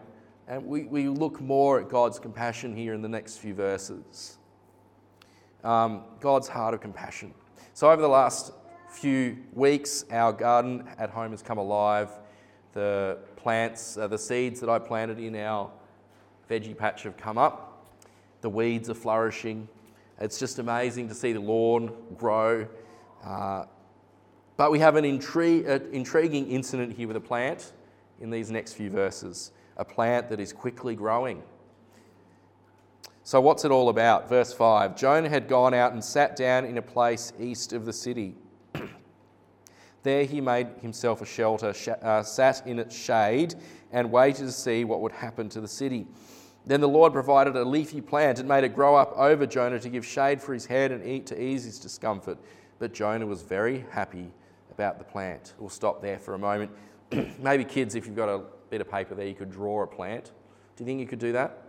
and 0.48 0.64
we, 0.64 0.84
we 0.84 1.08
look 1.08 1.40
more 1.40 1.80
at 1.80 1.88
God's 1.88 2.18
compassion 2.18 2.76
here 2.76 2.94
in 2.94 3.02
the 3.02 3.08
next 3.08 3.38
few 3.38 3.54
verses. 3.54 4.38
Um, 5.64 6.04
God's 6.20 6.46
heart 6.46 6.74
of 6.74 6.80
compassion. 6.80 7.34
So, 7.74 7.90
over 7.90 8.00
the 8.00 8.08
last 8.08 8.52
few 8.88 9.38
weeks, 9.52 10.04
our 10.10 10.32
garden 10.32 10.88
at 10.98 11.10
home 11.10 11.32
has 11.32 11.42
come 11.42 11.58
alive 11.58 12.10
the 12.72 13.16
plants, 13.36 13.96
uh, 13.96 14.06
the 14.06 14.18
seeds 14.18 14.60
that 14.60 14.68
I 14.68 14.78
planted 14.78 15.18
in 15.18 15.34
our 15.34 15.70
veggie 16.48 16.76
patch 16.76 17.04
have 17.04 17.16
come 17.16 17.38
up. 17.38 17.86
The 18.42 18.50
weeds 18.50 18.90
are 18.90 18.94
flourishing. 18.94 19.66
It's 20.20 20.38
just 20.38 20.58
amazing 20.58 21.08
to 21.08 21.14
see 21.14 21.32
the 21.32 21.40
lawn 21.40 21.90
grow. 22.18 22.68
Uh, 23.24 23.64
but 24.58 24.70
we 24.70 24.78
have 24.78 24.96
an 24.96 25.04
intri- 25.04 25.66
uh, 25.66 25.84
intriguing 25.90 26.50
incident 26.50 26.94
here 26.94 27.08
with 27.08 27.16
a 27.16 27.20
plant 27.20 27.72
in 28.20 28.28
these 28.30 28.50
next 28.50 28.74
few 28.74 28.90
verses 28.90 29.52
a 29.76 29.84
plant 29.84 30.28
that 30.30 30.40
is 30.40 30.52
quickly 30.52 30.94
growing. 30.94 31.42
So, 33.26 33.40
what's 33.40 33.64
it 33.64 33.72
all 33.72 33.88
about? 33.88 34.28
Verse 34.28 34.52
5 34.52 34.96
Jonah 34.96 35.28
had 35.28 35.48
gone 35.48 35.74
out 35.74 35.92
and 35.92 36.04
sat 36.04 36.36
down 36.36 36.64
in 36.64 36.78
a 36.78 36.82
place 36.82 37.32
east 37.40 37.72
of 37.72 37.84
the 37.84 37.92
city. 37.92 38.34
There 40.02 40.24
he 40.24 40.40
made 40.40 40.68
himself 40.82 41.20
a 41.20 41.26
shelter, 41.26 41.74
uh, 42.00 42.22
sat 42.22 42.64
in 42.64 42.78
its 42.78 42.96
shade, 42.96 43.56
and 43.90 44.12
waited 44.12 44.46
to 44.46 44.52
see 44.52 44.84
what 44.84 45.00
would 45.00 45.10
happen 45.10 45.48
to 45.48 45.60
the 45.60 45.66
city. 45.66 46.06
Then 46.64 46.80
the 46.80 46.88
Lord 46.88 47.12
provided 47.12 47.56
a 47.56 47.64
leafy 47.64 48.00
plant 48.00 48.38
and 48.38 48.48
made 48.48 48.62
it 48.62 48.72
grow 48.72 48.94
up 48.94 49.12
over 49.16 49.46
Jonah 49.46 49.80
to 49.80 49.88
give 49.88 50.06
shade 50.06 50.40
for 50.40 50.54
his 50.54 50.64
head 50.64 50.92
and 50.92 51.04
eat 51.04 51.26
to 51.26 51.42
ease 51.42 51.64
his 51.64 51.80
discomfort. 51.80 52.38
But 52.78 52.94
Jonah 52.94 53.26
was 53.26 53.42
very 53.42 53.84
happy 53.90 54.32
about 54.70 54.98
the 54.98 55.04
plant. 55.04 55.54
We'll 55.58 55.68
stop 55.68 56.00
there 56.00 56.20
for 56.20 56.34
a 56.34 56.38
moment. 56.38 56.70
Maybe, 57.40 57.64
kids, 57.64 57.96
if 57.96 58.06
you've 58.06 58.14
got 58.14 58.28
a 58.28 58.42
bit 58.70 58.80
of 58.80 58.90
paper 58.90 59.14
there, 59.14 59.26
you 59.26 59.34
could 59.34 59.50
draw 59.50 59.82
a 59.82 59.86
plant. 59.86 60.32
Do 60.76 60.84
you 60.84 60.86
think 60.86 61.00
you 61.00 61.06
could 61.06 61.18
do 61.18 61.32
that? 61.32 61.62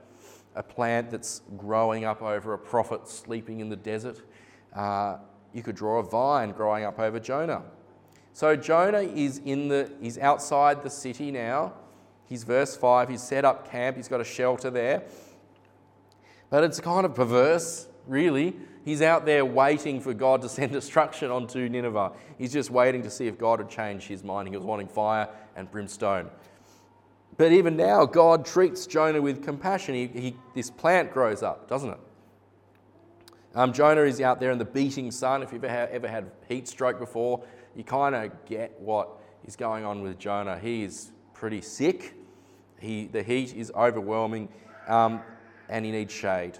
A 0.55 0.63
plant 0.63 1.11
that's 1.11 1.41
growing 1.57 2.05
up 2.05 2.21
over 2.21 2.53
a 2.53 2.57
prophet 2.57 3.07
sleeping 3.07 3.59
in 3.59 3.69
the 3.69 3.75
desert. 3.75 4.21
Uh, 4.75 5.17
you 5.53 5.63
could 5.63 5.75
draw 5.75 5.99
a 5.99 6.03
vine 6.03 6.51
growing 6.51 6.83
up 6.83 6.99
over 6.99 7.19
Jonah. 7.19 7.63
So 8.33 8.55
Jonah 8.55 8.99
is 8.99 9.41
in 9.45 9.67
the 9.67 9.91
he's 10.01 10.17
outside 10.17 10.83
the 10.83 10.89
city 10.89 11.31
now. 11.31 11.73
He's 12.25 12.43
verse 12.43 12.75
5, 12.75 13.09
he's 13.09 13.23
set 13.23 13.45
up 13.45 13.71
camp, 13.71 13.95
he's 13.95 14.09
got 14.09 14.19
a 14.19 14.25
shelter 14.25 14.69
there. 14.69 15.03
But 16.49 16.63
it's 16.63 16.79
kind 16.79 17.05
of 17.05 17.15
perverse, 17.15 17.87
really. 18.05 18.55
He's 18.83 19.01
out 19.01 19.25
there 19.25 19.45
waiting 19.45 19.99
for 20.01 20.13
God 20.13 20.41
to 20.41 20.49
send 20.57 20.73
destruction 20.73 21.31
onto 21.31 21.67
Nineveh. 21.67 22.11
He's 22.37 22.53
just 22.53 22.69
waiting 22.69 23.01
to 23.03 23.09
see 23.09 23.27
if 23.27 23.37
God 23.37 23.59
would 23.59 23.69
change 23.69 24.03
his 24.03 24.23
mind. 24.23 24.47
He 24.47 24.55
was 24.55 24.65
wanting 24.65 24.87
fire 24.87 25.29
and 25.55 25.69
brimstone. 25.71 26.29
But 27.37 27.51
even 27.51 27.77
now, 27.77 28.05
God 28.05 28.45
treats 28.45 28.87
Jonah 28.87 29.21
with 29.21 29.43
compassion. 29.43 29.93
He, 29.93 30.07
he, 30.07 30.35
this 30.55 30.71
plant 30.71 31.13
grows 31.13 31.43
up, 31.43 31.69
doesn't 31.69 31.91
it? 31.91 31.99
Um, 33.53 33.73
Jonah 33.73 34.01
is 34.01 34.19
out 34.21 34.39
there 34.39 34.51
in 34.51 34.57
the 34.57 34.65
beating 34.65 35.11
sun. 35.11 35.43
If 35.43 35.53
you've 35.53 35.63
ever, 35.63 35.91
ever 35.91 36.07
had 36.07 36.31
heat 36.47 36.67
stroke 36.67 36.99
before, 36.99 37.43
you 37.75 37.83
kind 37.83 38.15
of 38.15 38.45
get 38.45 38.79
what 38.79 39.09
is 39.45 39.55
going 39.55 39.85
on 39.85 40.01
with 40.01 40.17
Jonah. 40.17 40.57
He 40.57 40.83
is 40.83 41.11
pretty 41.33 41.61
sick. 41.61 42.15
He, 42.79 43.05
the 43.05 43.23
heat 43.23 43.55
is 43.55 43.71
overwhelming 43.75 44.49
um, 44.87 45.21
and 45.69 45.85
he 45.85 45.91
needs 45.91 46.13
shade. 46.13 46.57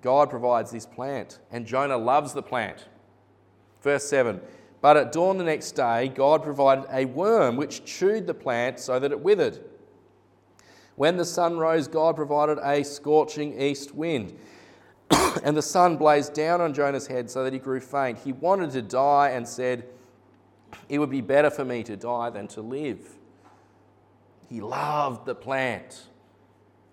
God 0.00 0.30
provides 0.30 0.70
this 0.70 0.86
plant, 0.86 1.40
and 1.50 1.66
Jonah 1.66 1.96
loves 1.96 2.32
the 2.32 2.42
plant. 2.42 2.86
Verse 3.82 4.04
7 4.04 4.40
But 4.80 4.96
at 4.96 5.12
dawn 5.12 5.38
the 5.38 5.44
next 5.44 5.72
day, 5.72 6.08
God 6.08 6.42
provided 6.42 6.86
a 6.90 7.04
worm 7.04 7.56
which 7.56 7.84
chewed 7.84 8.26
the 8.26 8.34
plant 8.34 8.78
so 8.78 8.98
that 8.98 9.10
it 9.10 9.20
withered. 9.20 9.58
When 10.94 11.16
the 11.16 11.24
sun 11.24 11.58
rose, 11.58 11.88
God 11.88 12.16
provided 12.16 12.58
a 12.62 12.82
scorching 12.84 13.60
east 13.60 13.94
wind, 13.94 14.36
and 15.44 15.56
the 15.56 15.62
sun 15.62 15.96
blazed 15.96 16.34
down 16.34 16.60
on 16.60 16.74
Jonah's 16.74 17.06
head 17.06 17.30
so 17.30 17.44
that 17.44 17.52
he 17.52 17.58
grew 17.58 17.80
faint. 17.80 18.18
He 18.18 18.32
wanted 18.32 18.72
to 18.72 18.82
die 18.82 19.30
and 19.30 19.46
said, 19.46 19.84
It 20.88 20.98
would 20.98 21.10
be 21.10 21.20
better 21.20 21.50
for 21.50 21.64
me 21.64 21.82
to 21.84 21.96
die 21.96 22.30
than 22.30 22.48
to 22.48 22.62
live. 22.62 23.16
He 24.48 24.60
loved 24.60 25.26
the 25.26 25.34
plant. 25.34 26.06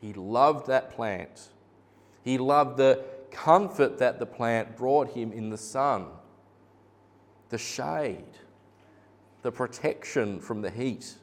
He 0.01 0.13
loved 0.13 0.67
that 0.67 0.91
plant. 0.91 1.49
He 2.23 2.37
loved 2.37 2.77
the 2.77 3.03
comfort 3.31 3.97
that 3.99 4.19
the 4.19 4.25
plant 4.25 4.77
brought 4.77 5.11
him 5.11 5.31
in 5.31 5.49
the 5.49 5.57
sun, 5.57 6.07
the 7.49 7.57
shade, 7.57 8.37
the 9.41 9.51
protection 9.51 10.39
from 10.39 10.61
the 10.61 10.69
heat. 10.69 11.15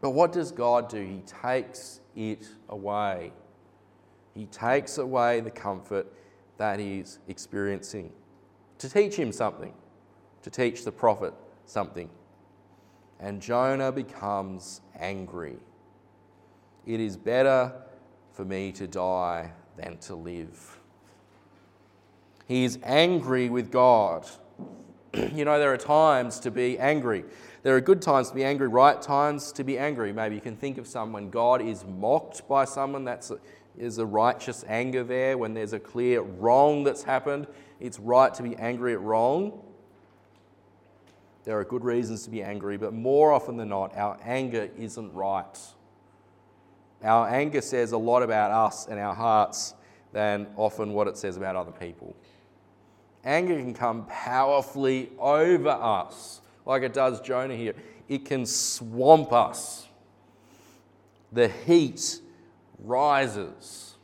But 0.00 0.10
what 0.10 0.32
does 0.32 0.52
God 0.52 0.88
do? 0.88 1.00
He 1.00 1.22
takes 1.26 2.00
it 2.16 2.48
away. 2.68 3.32
He 4.34 4.46
takes 4.46 4.98
away 4.98 5.40
the 5.40 5.50
comfort 5.50 6.06
that 6.58 6.78
he's 6.78 7.18
experiencing 7.28 8.12
to 8.78 8.88
teach 8.88 9.14
him 9.14 9.30
something, 9.30 9.72
to 10.42 10.50
teach 10.50 10.84
the 10.84 10.90
prophet 10.90 11.32
something. 11.66 12.10
And 13.20 13.40
Jonah 13.40 13.92
becomes 13.92 14.80
angry. 14.98 15.56
It 16.84 16.98
is 16.98 17.16
better 17.16 17.72
for 18.32 18.44
me 18.44 18.72
to 18.72 18.88
die 18.88 19.52
than 19.76 19.98
to 19.98 20.16
live. 20.16 20.78
He 22.48 22.64
is 22.64 22.78
angry 22.82 23.48
with 23.48 23.70
God. 23.70 24.26
you 25.34 25.44
know, 25.44 25.58
there 25.58 25.72
are 25.72 25.78
times 25.78 26.40
to 26.40 26.50
be 26.50 26.78
angry. 26.78 27.24
There 27.62 27.76
are 27.76 27.80
good 27.80 28.00
times 28.00 28.30
to 28.30 28.34
be 28.34 28.44
angry, 28.44 28.68
right 28.68 29.00
times 29.00 29.52
to 29.52 29.64
be 29.64 29.78
angry. 29.78 30.12
Maybe 30.12 30.34
you 30.34 30.40
can 30.40 30.56
think 30.56 30.78
of 30.78 30.86
someone, 30.86 31.30
God 31.30 31.60
is 31.60 31.84
mocked 31.84 32.48
by 32.48 32.64
someone, 32.64 33.04
that's 33.04 33.30
a, 33.30 33.38
is 33.76 33.98
a 33.98 34.06
righteous 34.06 34.64
anger 34.66 35.04
there. 35.04 35.36
When 35.36 35.54
there's 35.54 35.72
a 35.72 35.78
clear 35.78 36.22
wrong 36.22 36.84
that's 36.84 37.02
happened, 37.02 37.46
it's 37.78 37.98
right 37.98 38.32
to 38.34 38.42
be 38.42 38.56
angry 38.56 38.94
at 38.94 39.00
wrong. 39.00 39.62
There 41.44 41.58
are 41.58 41.64
good 41.64 41.84
reasons 41.84 42.22
to 42.24 42.30
be 42.30 42.42
angry, 42.42 42.76
but 42.76 42.94
more 42.94 43.32
often 43.32 43.56
than 43.56 43.68
not, 43.68 43.96
our 43.96 44.18
anger 44.22 44.70
isn't 44.78 45.12
right. 45.12 45.58
Our 47.02 47.28
anger 47.28 47.60
says 47.60 47.92
a 47.92 47.98
lot 47.98 48.22
about 48.22 48.52
us 48.52 48.86
and 48.86 48.98
our 48.98 49.14
hearts 49.14 49.74
than 50.12 50.46
often 50.56 50.92
what 50.92 51.08
it 51.08 51.16
says 51.16 51.36
about 51.36 51.56
other 51.56 51.72
people. 51.72 52.14
Anger 53.24 53.56
can 53.56 53.74
come 53.74 54.06
powerfully 54.06 55.10
over 55.18 55.70
us, 55.70 56.40
like 56.66 56.82
it 56.82 56.92
does 56.92 57.20
Jonah 57.20 57.54
here. 57.54 57.74
It 58.08 58.24
can 58.24 58.46
swamp 58.46 59.32
us. 59.32 59.86
The 61.30 61.48
heat 61.48 62.20
rises. 62.78 63.94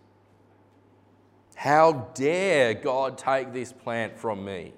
How 1.56 2.08
dare 2.14 2.74
God 2.74 3.18
take 3.18 3.52
this 3.52 3.72
plant 3.72 4.16
from 4.16 4.44
me? 4.44 4.72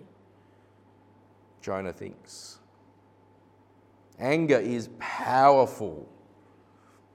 Jonah 1.61 1.92
thinks. 1.92 2.59
Anger 4.18 4.59
is 4.59 4.88
powerful 4.99 6.08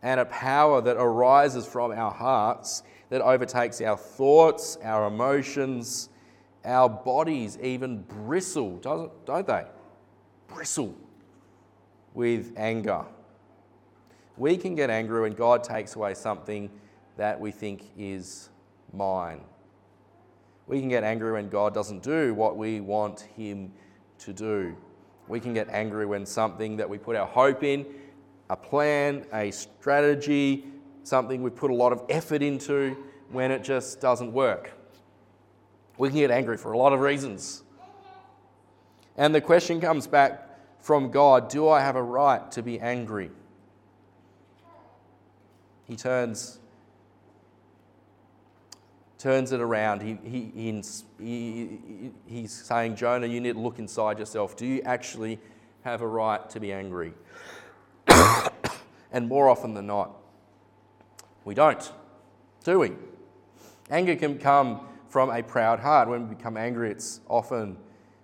and 0.04 0.19
a 0.19 0.26
power 0.26 0.82
that 0.82 0.97
arises 0.97 1.65
from 1.65 1.91
our 1.91 2.12
hearts 2.12 2.84
that 3.10 3.21
overtakes 3.21 3.82
our 3.82 3.97
thoughts, 3.97 4.78
our 4.84 5.08
emotions, 5.08 6.10
our 6.65 6.89
bodies 6.89 7.58
even 7.62 8.01
bristle, 8.01 8.78
don't 8.78 9.47
they? 9.47 9.65
Bristle 10.47 10.95
with 12.13 12.54
anger. 12.58 13.06
We 14.38 14.58
can 14.58 14.75
get 14.75 14.89
angry 14.89 15.21
when 15.21 15.34
God 15.34 15.63
takes 15.63 15.95
away 15.95 16.13
something 16.13 16.69
that 17.17 17.39
we 17.39 17.51
think 17.51 17.84
is 17.97 18.49
mine. 18.91 19.41
We 20.67 20.80
can 20.80 20.89
get 20.89 21.04
angry 21.04 21.32
when 21.32 21.47
God 21.49 21.73
doesn't 21.73 22.04
do 22.04 22.34
what 22.34 22.58
we 22.58 22.82
want 22.82 23.21
Him 23.38 23.71
to 24.19 24.34
do. 24.34 24.75
We 25.28 25.39
can 25.39 25.54
get 25.54 25.69
angry 25.69 26.06
when 26.06 26.25
something 26.25 26.78
that 26.78 26.89
we 26.89 26.97
put 26.97 27.15
our 27.15 27.28
hope 27.28 27.63
in, 27.63 27.86
a 28.49 28.56
plan, 28.56 29.25
a 29.34 29.51
strategy, 29.51 30.65
something 31.04 31.41
we 31.41 31.49
put 31.49 31.71
a 31.71 31.75
lot 31.75 31.91
of 31.91 32.04
effort 32.10 32.41
into, 32.41 32.97
when 33.32 33.51
it 33.51 33.63
just 33.63 34.01
doesn't 34.01 34.32
work. 34.32 34.71
We 35.97 36.10
can 36.10 36.17
get 36.17 36.31
angry 36.31 36.58
for 36.58 36.73
a 36.73 36.77
lot 36.77 36.93
of 36.93 36.99
reasons. 36.99 37.63
And 39.17 39.34
the 39.34 39.41
question 39.41 39.79
comes 39.79 40.08
back 40.08 40.49
from 40.79 41.10
God 41.10 41.49
Do 41.49 41.69
I 41.69 41.81
have 41.81 41.95
a 41.95 42.03
right 42.03 42.51
to 42.51 42.62
be 42.62 42.79
angry? 42.79 43.31
He 45.88 45.95
turns, 45.95 46.60
turns 49.19 49.51
it 49.51 49.62
around. 49.62 50.01
He, 50.01 50.17
he, 50.23 50.81
he, 51.19 52.12
he's 52.25 52.51
saying, 52.51 52.95
Jonah, 52.95 53.27
you 53.27 53.39
need 53.39 53.53
to 53.53 53.60
look 53.60 53.77
inside 53.77 54.17
yourself. 54.17 54.58
Do 54.58 54.65
you 54.65 54.81
actually 54.81 55.39
have 55.84 56.01
a 56.01 56.08
right 56.08 56.49
to 56.49 56.60
be 56.60 56.73
angry? 56.73 57.13
and 59.12 59.27
more 59.27 59.47
often 59.47 59.75
than 59.75 59.86
not, 59.86 60.15
we 61.43 61.53
don't, 61.53 61.91
do 62.63 62.79
we? 62.79 62.93
Anger 63.91 64.15
can 64.15 64.39
come 64.39 64.88
from 65.15 65.30
a 65.30 65.41
proud 65.41 65.80
heart. 65.80 66.10
When 66.10 66.28
we 66.28 66.36
become 66.36 66.58
angry, 66.58 66.91
it's 66.91 67.21
often, 67.30 67.78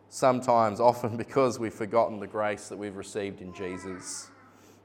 sometimes, 0.10 0.82
often 0.82 1.15
because 1.25 1.58
we've 1.58 1.73
forgotten 1.73 2.19
the 2.19 2.27
grace 2.27 2.67
that 2.67 2.75
we've 2.75 2.97
received 2.97 3.39
in 3.39 3.54
Jesus. 3.54 4.30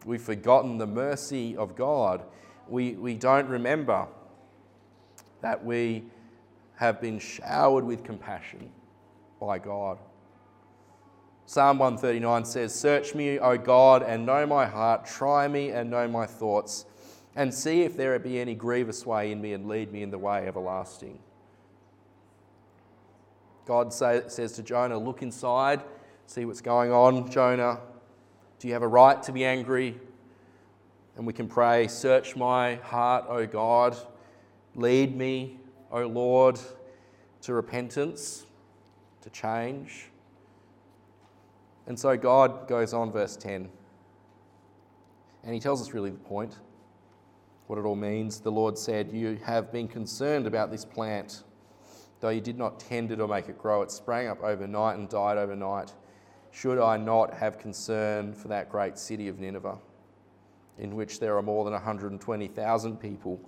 We've 0.05 0.23
forgotten 0.23 0.79
the 0.79 0.87
mercy 0.87 1.57
of 1.57 1.75
God. 1.75 2.23
We, 2.69 2.93
we 2.93 3.15
don't 3.15 3.49
remember 3.49 4.07
that 5.43 5.65
we 5.65 6.05
have 6.77 7.01
been 7.01 7.19
showered 7.19 7.83
with 7.83 8.05
compassion 8.05 8.71
by 9.41 9.59
God. 9.59 9.99
Psalm 11.47 11.81
139 11.81 12.45
says, 12.45 12.73
Search 12.73 13.17
me, 13.17 13.41
O 13.41 13.59
God, 13.59 14.05
and 14.05 14.25
know 14.25 14.47
my 14.47 14.65
heart. 14.65 15.07
Try 15.07 15.49
me 15.49 15.71
and 15.71 15.91
know 15.91 16.07
my 16.07 16.27
thoughts 16.27 16.85
and 17.35 17.53
see 17.53 17.83
if 17.83 17.97
there 17.97 18.17
be 18.21 18.39
any 18.39 18.55
grievous 18.55 19.05
way 19.05 19.33
in 19.33 19.41
me 19.41 19.55
and 19.55 19.67
lead 19.67 19.91
me 19.91 20.05
in 20.05 20.13
the 20.13 20.19
way 20.19 20.47
everlasting. 20.47 21.19
God 23.67 23.93
say, 23.93 24.23
says 24.29 24.53
to 24.53 24.63
Jonah, 24.63 24.97
Look 24.97 25.23
inside, 25.23 25.83
see 26.27 26.45
what's 26.45 26.61
going 26.61 26.93
on. 26.93 27.31
Jonah, 27.31 27.81
do 28.59 28.69
you 28.69 28.75
have 28.75 28.83
a 28.83 28.89
right 28.89 29.23
to 29.25 29.33
be 29.33 29.45
angry? 29.45 30.01
And 31.17 31.27
we 31.27 31.33
can 31.33 31.49
pray, 31.49 31.89
Search 31.89 32.37
my 32.37 32.77
heart, 32.77 33.25
O 33.29 33.47
God. 33.47 33.97
Lead 34.75 35.17
me, 35.17 35.59
O 35.91 36.07
Lord, 36.07 36.61
to 37.43 37.55
repentance, 37.55 38.47
to 39.23 39.31
change. 39.31 40.11
And 41.87 41.99
so 41.99 42.17
God 42.17 42.69
goes 42.69 42.93
on, 42.93 43.11
verse 43.11 43.37
10, 43.37 43.69
and 45.45 45.55
he 45.55 45.61
tells 45.61 45.81
us 45.81 45.95
really 45.95 46.11
the 46.11 46.19
point 46.19 46.57
what 47.69 47.79
it 47.79 47.85
all 47.85 47.97
means. 47.97 48.41
The 48.41 48.51
Lord 48.51 48.77
said, 48.77 49.11
You 49.13 49.39
have 49.45 49.73
been 49.73 49.89
concerned 49.89 50.47
about 50.47 50.71
this 50.71 50.85
plant. 50.85 51.43
Though 52.21 52.31
you 52.31 52.41
did 52.41 52.59
not 52.59 52.81
tend 52.81 53.13
it 53.13 53.21
or 53.21 53.29
make 53.29 53.49
it 53.49 53.59
grow, 53.59 53.83
it 53.83 53.91
sprang 53.91 54.29
up 54.29 54.43
overnight 54.43 54.97
and 54.97 55.09
died 55.09 55.37
overnight. 55.37 55.93
Should 56.51 56.79
I 56.79 56.97
not 56.97 57.35
have 57.35 57.59
concern 57.59 58.33
for 58.33 58.49
that 58.49 58.71
great 58.71 58.99
city 58.99 59.29
of 59.29 59.39
Nineveh, 59.39 59.79
in 60.79 60.95
which 60.97 61.21
there 61.21 61.37
are 61.37 61.43
more 61.43 61.65
than 61.65 61.75
120,000 61.75 62.97
people 62.97 63.41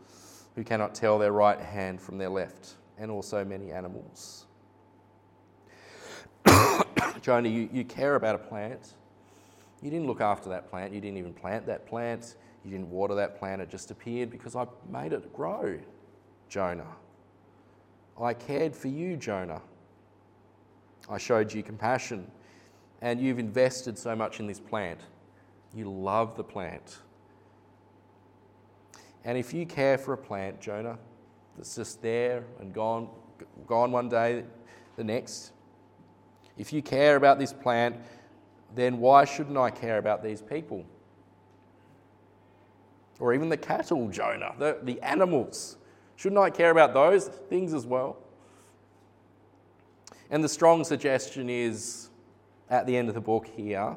who 0.55 0.65
cannot 0.65 0.95
tell 0.95 1.19
their 1.19 1.33
right 1.33 1.61
hand 1.61 2.01
from 2.01 2.19
their 2.19 2.29
left, 2.29 2.75
and 2.99 3.11
also 3.11 3.45
many 3.45 3.73
animals? 3.73 4.47
Jonah, 7.23 7.49
you, 7.49 7.69
you 7.73 7.85
care 7.85 8.17
about 8.17 8.35
a 8.35 8.39
plant. 8.39 8.95
You 9.83 9.91
didn't 9.91 10.07
look 10.07 10.21
after 10.21 10.51
that 10.51 10.69
plant. 10.69 10.93
You 10.93 11.01
didn't 11.01 11.19
even 11.19 11.33
plant 11.33 11.67
that 11.67 11.87
plant. 11.87 12.37
You 12.65 12.73
didn't 12.73 12.91
water 12.91 13.15
that 13.15 13.39
plant, 13.39 13.63
it 13.63 13.71
just 13.71 13.91
appeared 13.91 14.31
because 14.31 14.57
I 14.57 14.67
made 14.91 15.13
it 15.13 15.33
grow, 15.33 15.79
Jonah. 16.49 16.97
I 18.21 18.35
cared 18.35 18.75
for 18.75 18.89
you, 18.89 19.17
Jonah. 19.17 19.63
I 21.09 21.19
showed 21.19 21.53
you 21.53 21.63
compassion, 21.63 22.31
and 23.01 23.21
you've 23.21 23.39
invested 23.39 23.97
so 23.97 24.15
much 24.17 24.41
in 24.41 24.47
this 24.47 24.61
plant. 24.61 25.01
You 25.75 25.91
love 25.91 26.37
the 26.37 26.45
plant. 26.45 26.99
And 29.25 29.39
if 29.39 29.53
you 29.53 29.67
care 29.67 29.99
for 29.99 30.15
a 30.15 30.19
plant, 30.19 30.61
Jonah, 30.61 30.99
that's 31.57 31.77
just 31.77 32.03
there 32.03 32.45
and 32.61 32.73
gone, 32.73 33.09
gone 33.67 33.93
one 33.93 34.09
day, 34.09 34.45
the 34.97 35.05
next. 35.05 35.53
If 36.57 36.73
you 36.73 36.83
care 36.83 37.17
about 37.17 37.39
this 37.39 37.53
plant, 37.53 37.97
then 38.75 38.99
why 38.99 39.25
shouldn't 39.25 39.57
I 39.57 39.71
care 39.71 39.99
about 39.99 40.23
these 40.23 40.43
people? 40.43 40.85
Or 43.21 43.35
even 43.35 43.49
the 43.49 43.57
cattle, 43.57 44.09
Jonah, 44.09 44.55
the, 44.59 44.79
the 44.83 45.01
animals. 45.03 45.77
Shouldn't 46.19 46.41
I 46.41 46.51
care 46.51 46.73
about 46.73 46.95
those 46.95 47.29
things 47.29 47.73
as 47.73 47.87
well? 47.87 48.17
And 50.31 50.43
the 50.43 50.49
strong 50.49 50.83
suggestion 50.83 51.49
is 51.49 52.09
at 52.69 52.87
the 52.87 52.97
end 52.97 53.09
of 53.09 53.15
the 53.15 53.21
book 53.21 53.47
here 53.47 53.97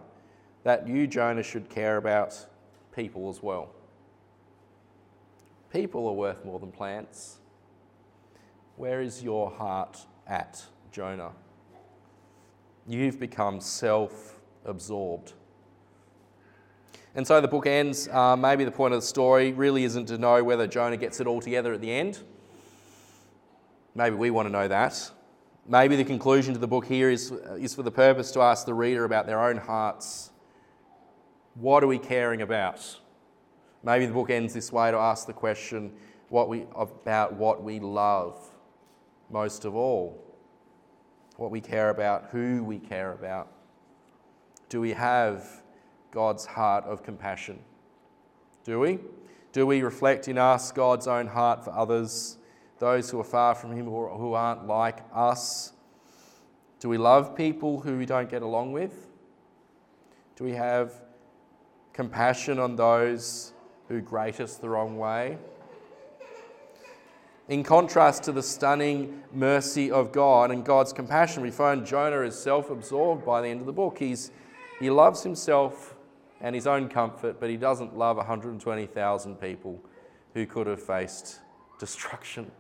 that 0.64 0.88
you, 0.88 1.08
Jonah, 1.08 1.42
should 1.42 1.68
care 1.68 1.98
about 1.98 2.46
people 2.96 3.28
as 3.32 3.42
well. 3.42 3.72
People 5.74 6.08
are 6.08 6.14
worth 6.14 6.46
more 6.46 6.60
than 6.60 6.72
plants. 6.72 7.40
Where 8.76 9.02
is 9.02 9.24
your 9.24 9.50
heart 9.50 10.06
at, 10.28 10.64
Jonah? 10.92 11.32
You've 12.86 13.20
become 13.20 13.60
self 13.60 14.40
absorbed. 14.64 15.34
And 17.14 17.28
so 17.28 17.42
the 17.42 17.48
book 17.48 17.68
ends. 17.68 18.08
Uh, 18.08 18.38
maybe 18.38 18.64
the 18.64 18.72
point 18.72 18.94
of 18.94 19.02
the 19.02 19.06
story 19.06 19.52
really 19.52 19.84
isn't 19.84 20.06
to 20.08 20.18
know 20.18 20.44
whether 20.44 20.66
Jonah 20.66 20.98
gets 20.98 21.20
it 21.20 21.28
all 21.28 21.42
together 21.42 21.74
at 21.74 21.82
the 21.82 21.92
end. 21.92 22.20
Maybe 23.94 24.16
we 24.16 24.30
want 24.32 24.48
to 24.48 24.52
know 24.52 24.68
that. 24.70 25.12
Maybe 25.68 25.96
the 25.96 26.06
conclusion 26.06 26.54
to 26.54 26.60
the 26.60 26.68
book 26.68 26.86
here 26.86 27.10
is, 27.10 27.32
is 27.58 27.76
for 27.76 27.84
the 27.84 27.92
purpose 27.92 28.32
to 28.32 28.42
ask 28.42 28.66
the 28.66 28.74
reader 28.74 29.04
about 29.04 29.26
their 29.26 29.44
own 29.44 29.58
hearts. 29.58 30.32
What 31.56 31.84
are 31.84 31.88
we 31.88 32.00
caring 32.00 32.42
about? 32.42 33.00
Maybe 33.84 34.06
the 34.06 34.14
book 34.14 34.30
ends 34.30 34.54
this 34.54 34.72
way 34.72 34.90
to 34.92 34.98
ask 34.98 35.28
the 35.28 35.34
question 35.34 35.92
what 36.30 36.48
we, 36.48 36.66
about 36.76 37.34
what 37.34 37.62
we 37.62 37.80
love 37.80 38.40
most 39.30 39.66
of 39.66 39.76
all. 39.76 40.18
What 41.36 41.52
we 41.52 41.60
care 41.60 41.90
about, 41.90 42.30
who 42.32 42.64
we 42.64 42.80
care 42.80 43.12
about. 43.12 43.52
Do 44.70 44.80
we 44.80 44.94
have 44.94 45.61
God's 46.12 46.46
heart 46.46 46.84
of 46.86 47.04
compassion? 47.04 47.60
Do 48.64 48.80
we? 48.80 49.00
Do 49.54 49.66
we 49.66 49.82
reflect 49.82 50.28
in 50.28 50.38
us 50.38 50.72
God's 50.72 51.08
own 51.08 51.28
heart 51.28 51.64
for 51.64 51.72
others, 51.72 52.38
those 52.80 53.10
who 53.10 53.20
are 53.20 53.26
far 53.26 53.56
from 53.56 53.74
Him 53.74 53.88
or 53.88 54.10
who 54.10 54.34
aren't 54.34 54.68
like 54.68 55.00
us? 55.14 55.74
Do 56.80 56.90
we 56.90 56.98
love 56.98 57.36
people 57.36 57.80
who 57.80 57.98
we 57.98 58.06
don't 58.06 58.30
get 58.30 58.42
along 58.42 58.72
with? 58.72 59.08
Do 60.36 60.44
we 60.44 60.54
have 60.54 60.94
compassion 61.94 62.60
on 62.60 62.76
those 62.76 63.54
who 63.88 64.02
grate 64.02 64.40
us 64.40 64.56
the 64.56 64.70
wrong 64.70 64.98
way? 64.98 65.38
In 67.50 67.64
contrast 67.64 68.24
to 68.24 68.32
the 68.32 68.42
stunning 68.42 69.24
mercy 69.34 69.92
of 69.92 70.12
God 70.12 70.52
and 70.52 70.64
God's 70.64 70.94
compassion, 70.94 71.44
we 71.44 71.52
find 71.52 71.86
Jonah 71.86 72.22
is 72.22 72.40
self 72.40 72.70
absorbed 72.70 73.26
by 73.26 73.42
the 73.42 73.50
end 73.50 73.60
of 73.60 73.66
the 73.66 73.74
book. 73.74 74.00
He's, 74.00 74.32
he 74.80 74.90
loves 74.90 75.24
himself 75.24 75.91
and 76.42 76.56
his 76.56 76.68
own 76.68 76.90
comfort, 76.90 77.40
but 77.40 77.50
he 77.50 77.58
doesn't 77.58 77.98
love 77.98 78.18
120,000 78.18 79.36
people 79.36 79.80
who 80.34 80.46
could 80.46 80.68
have 80.68 80.82
faced 80.82 81.40
destruction. 81.80 82.52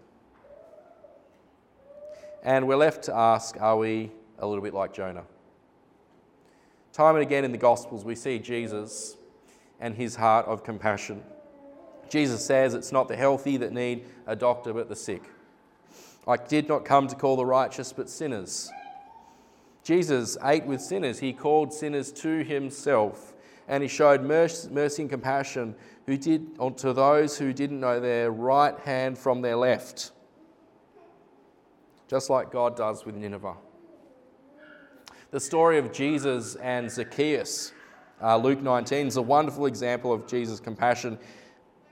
And 2.43 2.67
we're 2.67 2.75
left 2.75 3.03
to 3.03 3.15
ask 3.15 3.59
are 3.59 3.77
we 3.77 4.11
a 4.39 4.47
little 4.47 4.63
bit 4.63 4.73
like 4.73 4.93
Jonah? 4.93 5.23
Time 6.93 7.15
and 7.15 7.23
again 7.23 7.45
in 7.45 7.51
the 7.51 7.57
Gospels, 7.57 8.03
we 8.03 8.15
see 8.15 8.37
Jesus 8.39 9.15
and 9.79 9.95
his 9.95 10.15
heart 10.15 10.45
of 10.45 10.63
compassion. 10.63 11.23
Jesus 12.09 12.45
says 12.45 12.73
it's 12.73 12.91
not 12.91 13.07
the 13.07 13.15
healthy 13.15 13.57
that 13.57 13.71
need 13.71 14.05
a 14.27 14.35
doctor, 14.35 14.73
but 14.73 14.89
the 14.89 14.95
sick. 14.95 15.23
I 16.27 16.37
did 16.37 16.67
not 16.67 16.85
come 16.85 17.07
to 17.07 17.15
call 17.15 17.35
the 17.35 17.45
righteous, 17.45 17.93
but 17.93 18.09
sinners. 18.09 18.69
Jesus 19.83 20.37
ate 20.43 20.65
with 20.65 20.81
sinners. 20.81 21.19
He 21.19 21.33
called 21.33 21.73
sinners 21.73 22.11
to 22.13 22.43
himself 22.43 23.30
and 23.71 23.81
he 23.81 23.87
showed 23.87 24.21
mercy 24.21 25.01
and 25.01 25.09
compassion 25.09 25.73
who 26.05 26.17
did, 26.17 26.59
to 26.75 26.91
those 26.91 27.37
who 27.37 27.53
didn't 27.53 27.79
know 27.79 28.01
their 28.01 28.29
right 28.29 28.77
hand 28.79 29.17
from 29.17 29.41
their 29.41 29.55
left, 29.55 30.11
just 32.09 32.29
like 32.29 32.51
God 32.51 32.75
does 32.75 33.05
with 33.05 33.15
Nineveh. 33.15 33.55
The 35.31 35.39
story 35.39 35.77
of 35.77 35.93
Jesus 35.93 36.55
and 36.55 36.91
Zacchaeus, 36.91 37.71
uh, 38.21 38.35
Luke 38.35 38.61
19, 38.61 39.07
is 39.07 39.15
a 39.15 39.21
wonderful 39.21 39.67
example 39.67 40.11
of 40.11 40.27
Jesus' 40.27 40.59
compassion. 40.59 41.17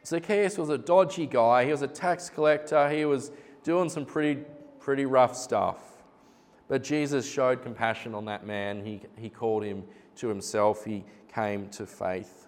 Zacchaeus 0.05 0.57
was 0.57 0.67
a 0.67 0.77
dodgy 0.77 1.27
guy, 1.27 1.63
he 1.63 1.71
was 1.71 1.81
a 1.81 1.87
tax 1.87 2.29
collector, 2.29 2.89
he 2.89 3.05
was 3.05 3.31
doing 3.63 3.87
some 3.87 4.05
pretty, 4.05 4.43
pretty 4.81 5.05
rough 5.05 5.33
stuff. 5.33 5.77
But 6.67 6.83
Jesus 6.83 7.27
showed 7.31 7.63
compassion 7.63 8.13
on 8.13 8.25
that 8.25 8.45
man. 8.45 8.85
He, 8.85 9.01
he 9.17 9.29
called 9.29 9.63
him 9.63 9.85
to 10.17 10.27
himself. 10.27 10.83
He 10.83 11.05
came 11.33 11.69
to 11.69 11.85
faith. 11.85 12.47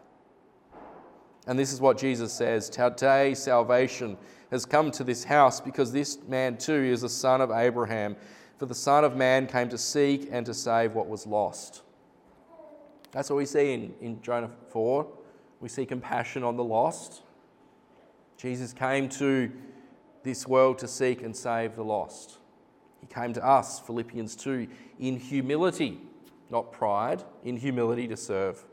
And 1.48 1.58
this 1.58 1.74
is 1.74 1.82
what 1.82 1.98
Jesus 1.98 2.34
says 2.34 2.70
Today 2.70 3.34
salvation 3.34 4.18
has 4.52 4.66
come 4.66 4.92
to 4.92 5.04
this 5.04 5.24
house 5.24 5.62
because 5.62 5.92
this 5.92 6.20
man 6.28 6.58
too 6.58 6.74
is 6.74 7.04
a 7.04 7.10
son 7.10 7.42
of 7.42 7.52
Abraham. 7.52 8.16
For 8.62 8.68
the 8.68 8.76
Son 8.76 9.04
of 9.04 9.16
Man 9.16 9.48
came 9.48 9.70
to 9.70 9.78
seek 9.80 10.30
and 10.32 10.46
to 10.46 10.54
save 10.54 10.94
what 10.94 11.08
was 11.08 11.26
lost. 11.26 11.82
That's 13.12 13.28
what 13.28 13.38
we 13.38 13.48
see 13.48 13.74
in, 13.74 13.92
in 14.00 14.22
Jonah 14.22 14.52
4. 14.70 15.08
We 15.60 15.68
see 15.68 15.84
compassion 15.84 16.44
on 16.44 16.58
the 16.58 16.64
lost. 16.64 17.24
Jesus 18.38 18.72
came 18.72 19.10
to 19.10 19.52
this 20.22 20.48
world 20.48 20.78
to 20.78 20.88
seek 20.88 21.24
and 21.24 21.36
save 21.36 21.76
the 21.76 21.84
lost. 21.84 22.38
He 23.00 23.08
came 23.08 23.34
to 23.34 23.44
us, 23.44 23.80
Philippians 23.80 24.36
2, 24.36 24.68
in 25.00 25.18
humility, 25.18 26.00
not 26.52 26.72
pride, 26.72 27.24
in 27.44 27.58
humility 27.58 28.08
to 28.10 28.16
serve. 28.16 28.64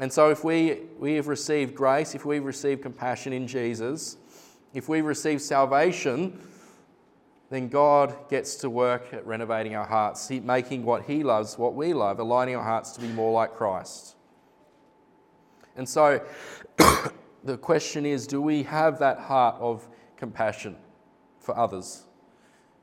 And 0.00 0.10
so, 0.10 0.30
if 0.30 0.42
we, 0.42 0.80
we 0.98 1.14
have 1.14 1.28
received 1.28 1.74
grace, 1.74 2.14
if 2.14 2.24
we've 2.24 2.44
received 2.44 2.80
compassion 2.80 3.34
in 3.34 3.46
Jesus, 3.46 4.16
if 4.72 4.88
we've 4.88 5.04
received 5.04 5.42
salvation, 5.42 6.40
then 7.50 7.68
God 7.68 8.16
gets 8.30 8.56
to 8.56 8.70
work 8.70 9.12
at 9.12 9.26
renovating 9.26 9.76
our 9.76 9.84
hearts, 9.84 10.30
making 10.30 10.84
what 10.84 11.02
He 11.02 11.22
loves 11.22 11.58
what 11.58 11.74
we 11.74 11.92
love, 11.92 12.18
aligning 12.18 12.56
our 12.56 12.64
hearts 12.64 12.92
to 12.92 13.00
be 13.02 13.08
more 13.08 13.30
like 13.30 13.54
Christ. 13.54 14.16
And 15.76 15.86
so, 15.86 16.24
the 17.44 17.58
question 17.58 18.06
is 18.06 18.26
do 18.26 18.40
we 18.40 18.62
have 18.62 18.98
that 19.00 19.18
heart 19.18 19.56
of 19.60 19.86
compassion 20.16 20.76
for 21.40 21.54
others? 21.58 22.04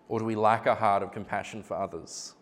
Or 0.07 0.19
do 0.19 0.25
we 0.25 0.35
lack 0.35 0.67
a 0.67 0.75
heart 0.75 1.01
of 1.01 1.11
compassion 1.11 1.63
for 1.63 1.75
others? 1.77 2.35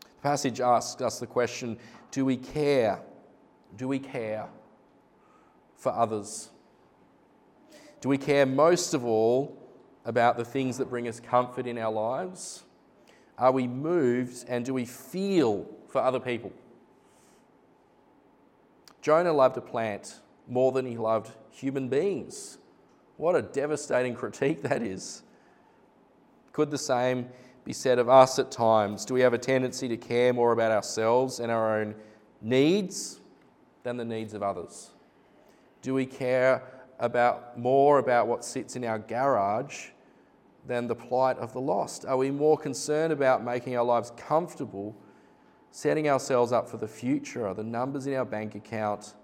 The 0.00 0.22
passage 0.22 0.60
asks 0.60 1.02
us 1.02 1.18
the 1.18 1.26
question 1.26 1.76
do 2.10 2.24
we 2.24 2.36
care? 2.36 3.00
Do 3.76 3.88
we 3.88 3.98
care 3.98 4.48
for 5.76 5.92
others? 5.92 6.50
Do 8.00 8.08
we 8.08 8.18
care 8.18 8.46
most 8.46 8.94
of 8.94 9.04
all 9.04 9.56
about 10.04 10.36
the 10.36 10.44
things 10.44 10.78
that 10.78 10.88
bring 10.88 11.06
us 11.06 11.20
comfort 11.20 11.66
in 11.66 11.78
our 11.78 11.92
lives? 11.92 12.64
Are 13.38 13.52
we 13.52 13.66
moved 13.66 14.44
and 14.48 14.64
do 14.64 14.74
we 14.74 14.84
feel 14.84 15.66
for 15.88 16.00
other 16.00 16.20
people? 16.20 16.52
Jonah 19.02 19.32
loved 19.32 19.56
a 19.56 19.62
plant 19.62 20.20
more 20.46 20.72
than 20.72 20.84
he 20.84 20.96
loved 20.96 21.30
human 21.50 21.88
beings. 21.88 22.58
What 23.16 23.34
a 23.34 23.42
devastating 23.42 24.14
critique 24.20 24.62
that 24.62 24.82
is. 24.82 25.22
Could 26.52 26.70
the 26.70 26.78
same 26.78 27.28
be 27.64 27.72
said 27.72 27.98
of 27.98 28.08
us 28.08 28.38
at 28.38 28.50
times? 28.50 29.04
Do 29.04 29.14
we 29.14 29.20
have 29.20 29.34
a 29.34 29.38
tendency 29.38 29.88
to 29.88 29.96
care 29.96 30.32
more 30.32 30.52
about 30.52 30.72
ourselves 30.72 31.40
and 31.40 31.50
our 31.50 31.80
own 31.80 31.94
needs 32.40 33.20
than 33.82 33.96
the 33.96 34.04
needs 34.04 34.34
of 34.34 34.42
others? 34.42 34.90
Do 35.82 35.94
we 35.94 36.06
care 36.06 36.62
about 36.98 37.58
more 37.58 37.98
about 37.98 38.26
what 38.26 38.44
sits 38.44 38.76
in 38.76 38.84
our 38.84 38.98
garage 38.98 39.88
than 40.66 40.86
the 40.86 40.94
plight 40.94 41.38
of 41.38 41.52
the 41.52 41.60
lost? 41.60 42.04
Are 42.04 42.16
we 42.16 42.30
more 42.30 42.58
concerned 42.58 43.12
about 43.12 43.44
making 43.44 43.76
our 43.76 43.84
lives 43.84 44.12
comfortable, 44.16 44.94
setting 45.70 46.08
ourselves 46.08 46.52
up 46.52 46.68
for 46.68 46.76
the 46.76 46.88
future, 46.88 47.46
or 47.46 47.54
the 47.54 47.64
numbers 47.64 48.06
in 48.06 48.14
our 48.14 48.24
bank 48.24 48.54
account, 48.54 49.14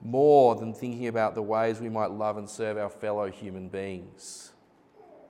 more 0.00 0.54
than 0.54 0.72
thinking 0.72 1.06
about 1.08 1.34
the 1.34 1.42
ways 1.42 1.80
we 1.80 1.88
might 1.88 2.10
love 2.10 2.36
and 2.36 2.48
serve 2.48 2.76
our 2.76 2.90
fellow 2.90 3.30
human 3.30 3.68
beings? 3.68 4.52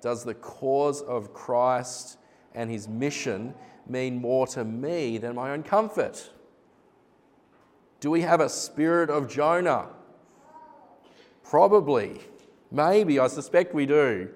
Does 0.01 0.25
the 0.25 0.35
cause 0.35 1.03
of 1.03 1.33
Christ 1.35 2.19
and 2.55 2.71
his 2.71 2.89
mission 2.89 3.55
mean 3.87 4.21
more 4.21 4.47
to 4.49 4.65
me 4.65 5.19
than 5.19 5.35
my 5.35 5.51
own 5.51 5.63
comfort? 5.63 6.31
Do 8.01 8.11
we 8.11 8.21
have 8.21 8.41
a 8.41 8.49
spirit 8.49 9.11
of 9.11 9.29
Jonah? 9.29 9.89
Probably. 11.43 12.21
Maybe. 12.71 13.19
I 13.19 13.27
suspect 13.27 13.75
we 13.75 13.87
do. 13.87 14.29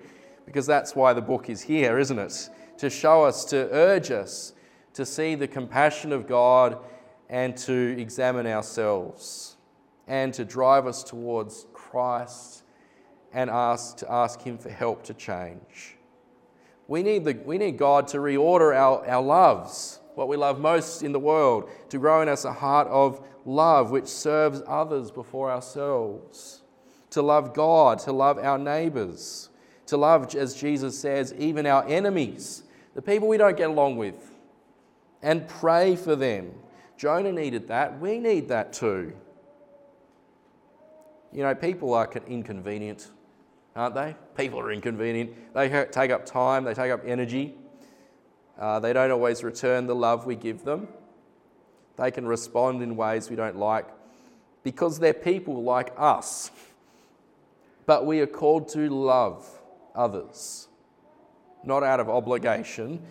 Because 0.47 0.67
that's 0.67 0.97
why 0.97 1.13
the 1.13 1.23
book 1.23 1.49
is 1.49 1.63
here, 1.63 1.99
isn't 1.99 2.19
it? 2.19 2.51
To 2.79 2.91
show 2.91 3.23
us, 3.25 3.45
to 3.47 3.69
urge 3.71 4.11
us 4.11 4.55
to 4.95 5.07
see 5.07 5.35
the 5.35 5.49
compassion 5.49 6.13
of 6.13 6.27
God 6.27 6.79
and 7.29 7.57
to 7.59 7.97
examine 7.99 8.47
ourselves 8.47 9.57
and 10.07 10.35
to 10.35 10.45
drive 10.45 10.87
us 10.87 11.03
towards 11.03 11.67
Christ 11.73 12.62
and 13.33 13.51
ask 13.51 13.97
to 13.99 14.13
ask 14.13 14.41
Him 14.43 14.59
for 14.59 14.71
help 14.71 15.03
to 15.05 15.15
change. 15.15 15.97
We 16.89 17.03
need, 17.03 17.25
the, 17.25 17.35
we 17.45 17.59
need 17.59 17.79
God 17.79 18.09
to 18.09 18.19
reorder 18.19 18.75
our, 18.75 19.07
our 19.09 19.23
loves, 19.23 20.01
what 20.15 20.29
we 20.29 20.37
love 20.37 20.61
most 20.61 21.03
in 21.03 21.13
the 21.13 21.19
world, 21.19 21.71
to 21.89 21.99
grow 21.99 22.21
in 22.23 22.29
us 22.29 22.45
a 22.45 22.53
heart 22.53 22.89
of 22.89 23.25
love 23.45 23.91
which 23.91 24.07
serves 24.07 24.63
others 24.67 25.11
before 25.11 25.51
ourselves, 25.51 26.63
to 27.11 27.23
love 27.23 27.55
God, 27.55 27.99
to 28.01 28.13
love 28.13 28.39
our 28.39 28.59
neighbours, 28.59 29.49
to 29.87 29.97
love, 29.97 30.35
as 30.35 30.55
Jesus 30.55 30.99
says, 30.99 31.35
even 31.39 31.67
our 31.67 31.87
enemies, 31.87 32.65
the 32.95 33.03
people 33.03 33.29
we 33.29 33.37
don't 33.37 33.57
get 33.57 33.71
along 33.71 33.97
with, 33.97 34.31
and 35.23 35.49
pray 35.49 35.97
for 35.97 36.17
them. 36.17 36.53
Jonah 36.97 37.33
needed 37.33 37.69
that. 37.69 38.01
We 38.01 38.19
need 38.19 38.49
that 38.49 38.73
too. 38.73 39.15
You 41.33 41.43
know, 41.43 41.55
people 41.55 41.95
are 41.95 42.11
inconvenient, 42.27 43.09
aren't 43.75 43.95
they? 43.95 44.15
People 44.37 44.61
are 44.61 44.73
inconvenient. 44.73 45.55
They 45.55 45.69
take 45.91 46.11
up 46.11 46.27
time, 46.27 46.65
they 46.65 46.75
take 46.75 46.91
up 46.91 47.03
energy. 47.07 47.55
Uh, 48.59 48.81
they 48.81 48.93
don't 48.93 49.11
always 49.11 49.43
return 49.43 49.87
the 49.87 49.95
love 49.95 50.27
we 50.27 50.37
give 50.37 50.65
them. 50.65 50.89
They 51.97 52.11
can 52.11 52.27
respond 52.27 52.83
in 52.83 52.97
ways 52.97 53.31
we 53.31 53.37
don't 53.37 53.57
like 53.57 53.87
because 54.63 54.99
they're 54.99 55.15
people 55.15 55.63
like 55.63 55.93
us. 55.97 56.51
But 57.87 58.07
we 58.07 58.21
are 58.21 58.27
called 58.27 58.69
to 58.69 58.89
love 58.89 59.49
others, 59.95 60.69
not 61.65 61.83
out 61.83 62.01
of 62.01 62.09
obligation, 62.09 63.03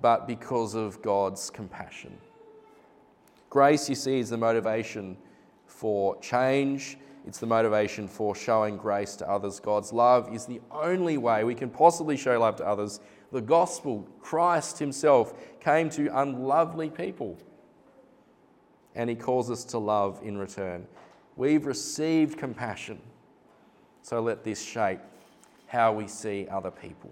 but 0.00 0.26
because 0.26 0.74
of 0.74 1.02
God's 1.02 1.50
compassion. 1.50 2.16
Grace, 3.50 3.88
you 3.88 3.94
see, 3.94 4.18
is 4.18 4.30
the 4.30 4.36
motivation 4.36 5.16
for 5.66 6.18
change. 6.20 6.98
It's 7.26 7.38
the 7.38 7.46
motivation 7.46 8.06
for 8.06 8.36
showing 8.36 8.76
grace 8.76 9.16
to 9.16 9.28
others. 9.28 9.58
God's 9.58 9.92
love 9.92 10.32
is 10.32 10.46
the 10.46 10.60
only 10.70 11.18
way 11.18 11.42
we 11.42 11.56
can 11.56 11.70
possibly 11.70 12.16
show 12.16 12.38
love 12.38 12.56
to 12.56 12.66
others. 12.66 13.00
The 13.32 13.40
gospel, 13.40 14.08
Christ 14.20 14.78
Himself, 14.78 15.34
came 15.60 15.90
to 15.90 16.06
unlovely 16.20 16.88
people, 16.88 17.36
and 18.94 19.10
He 19.10 19.16
calls 19.16 19.50
us 19.50 19.64
to 19.64 19.78
love 19.78 20.20
in 20.22 20.38
return. 20.38 20.86
We've 21.34 21.66
received 21.66 22.38
compassion, 22.38 23.00
so 24.02 24.20
let 24.20 24.44
this 24.44 24.62
shape 24.62 25.00
how 25.66 25.92
we 25.92 26.06
see 26.06 26.46
other 26.48 26.70
people. 26.70 27.10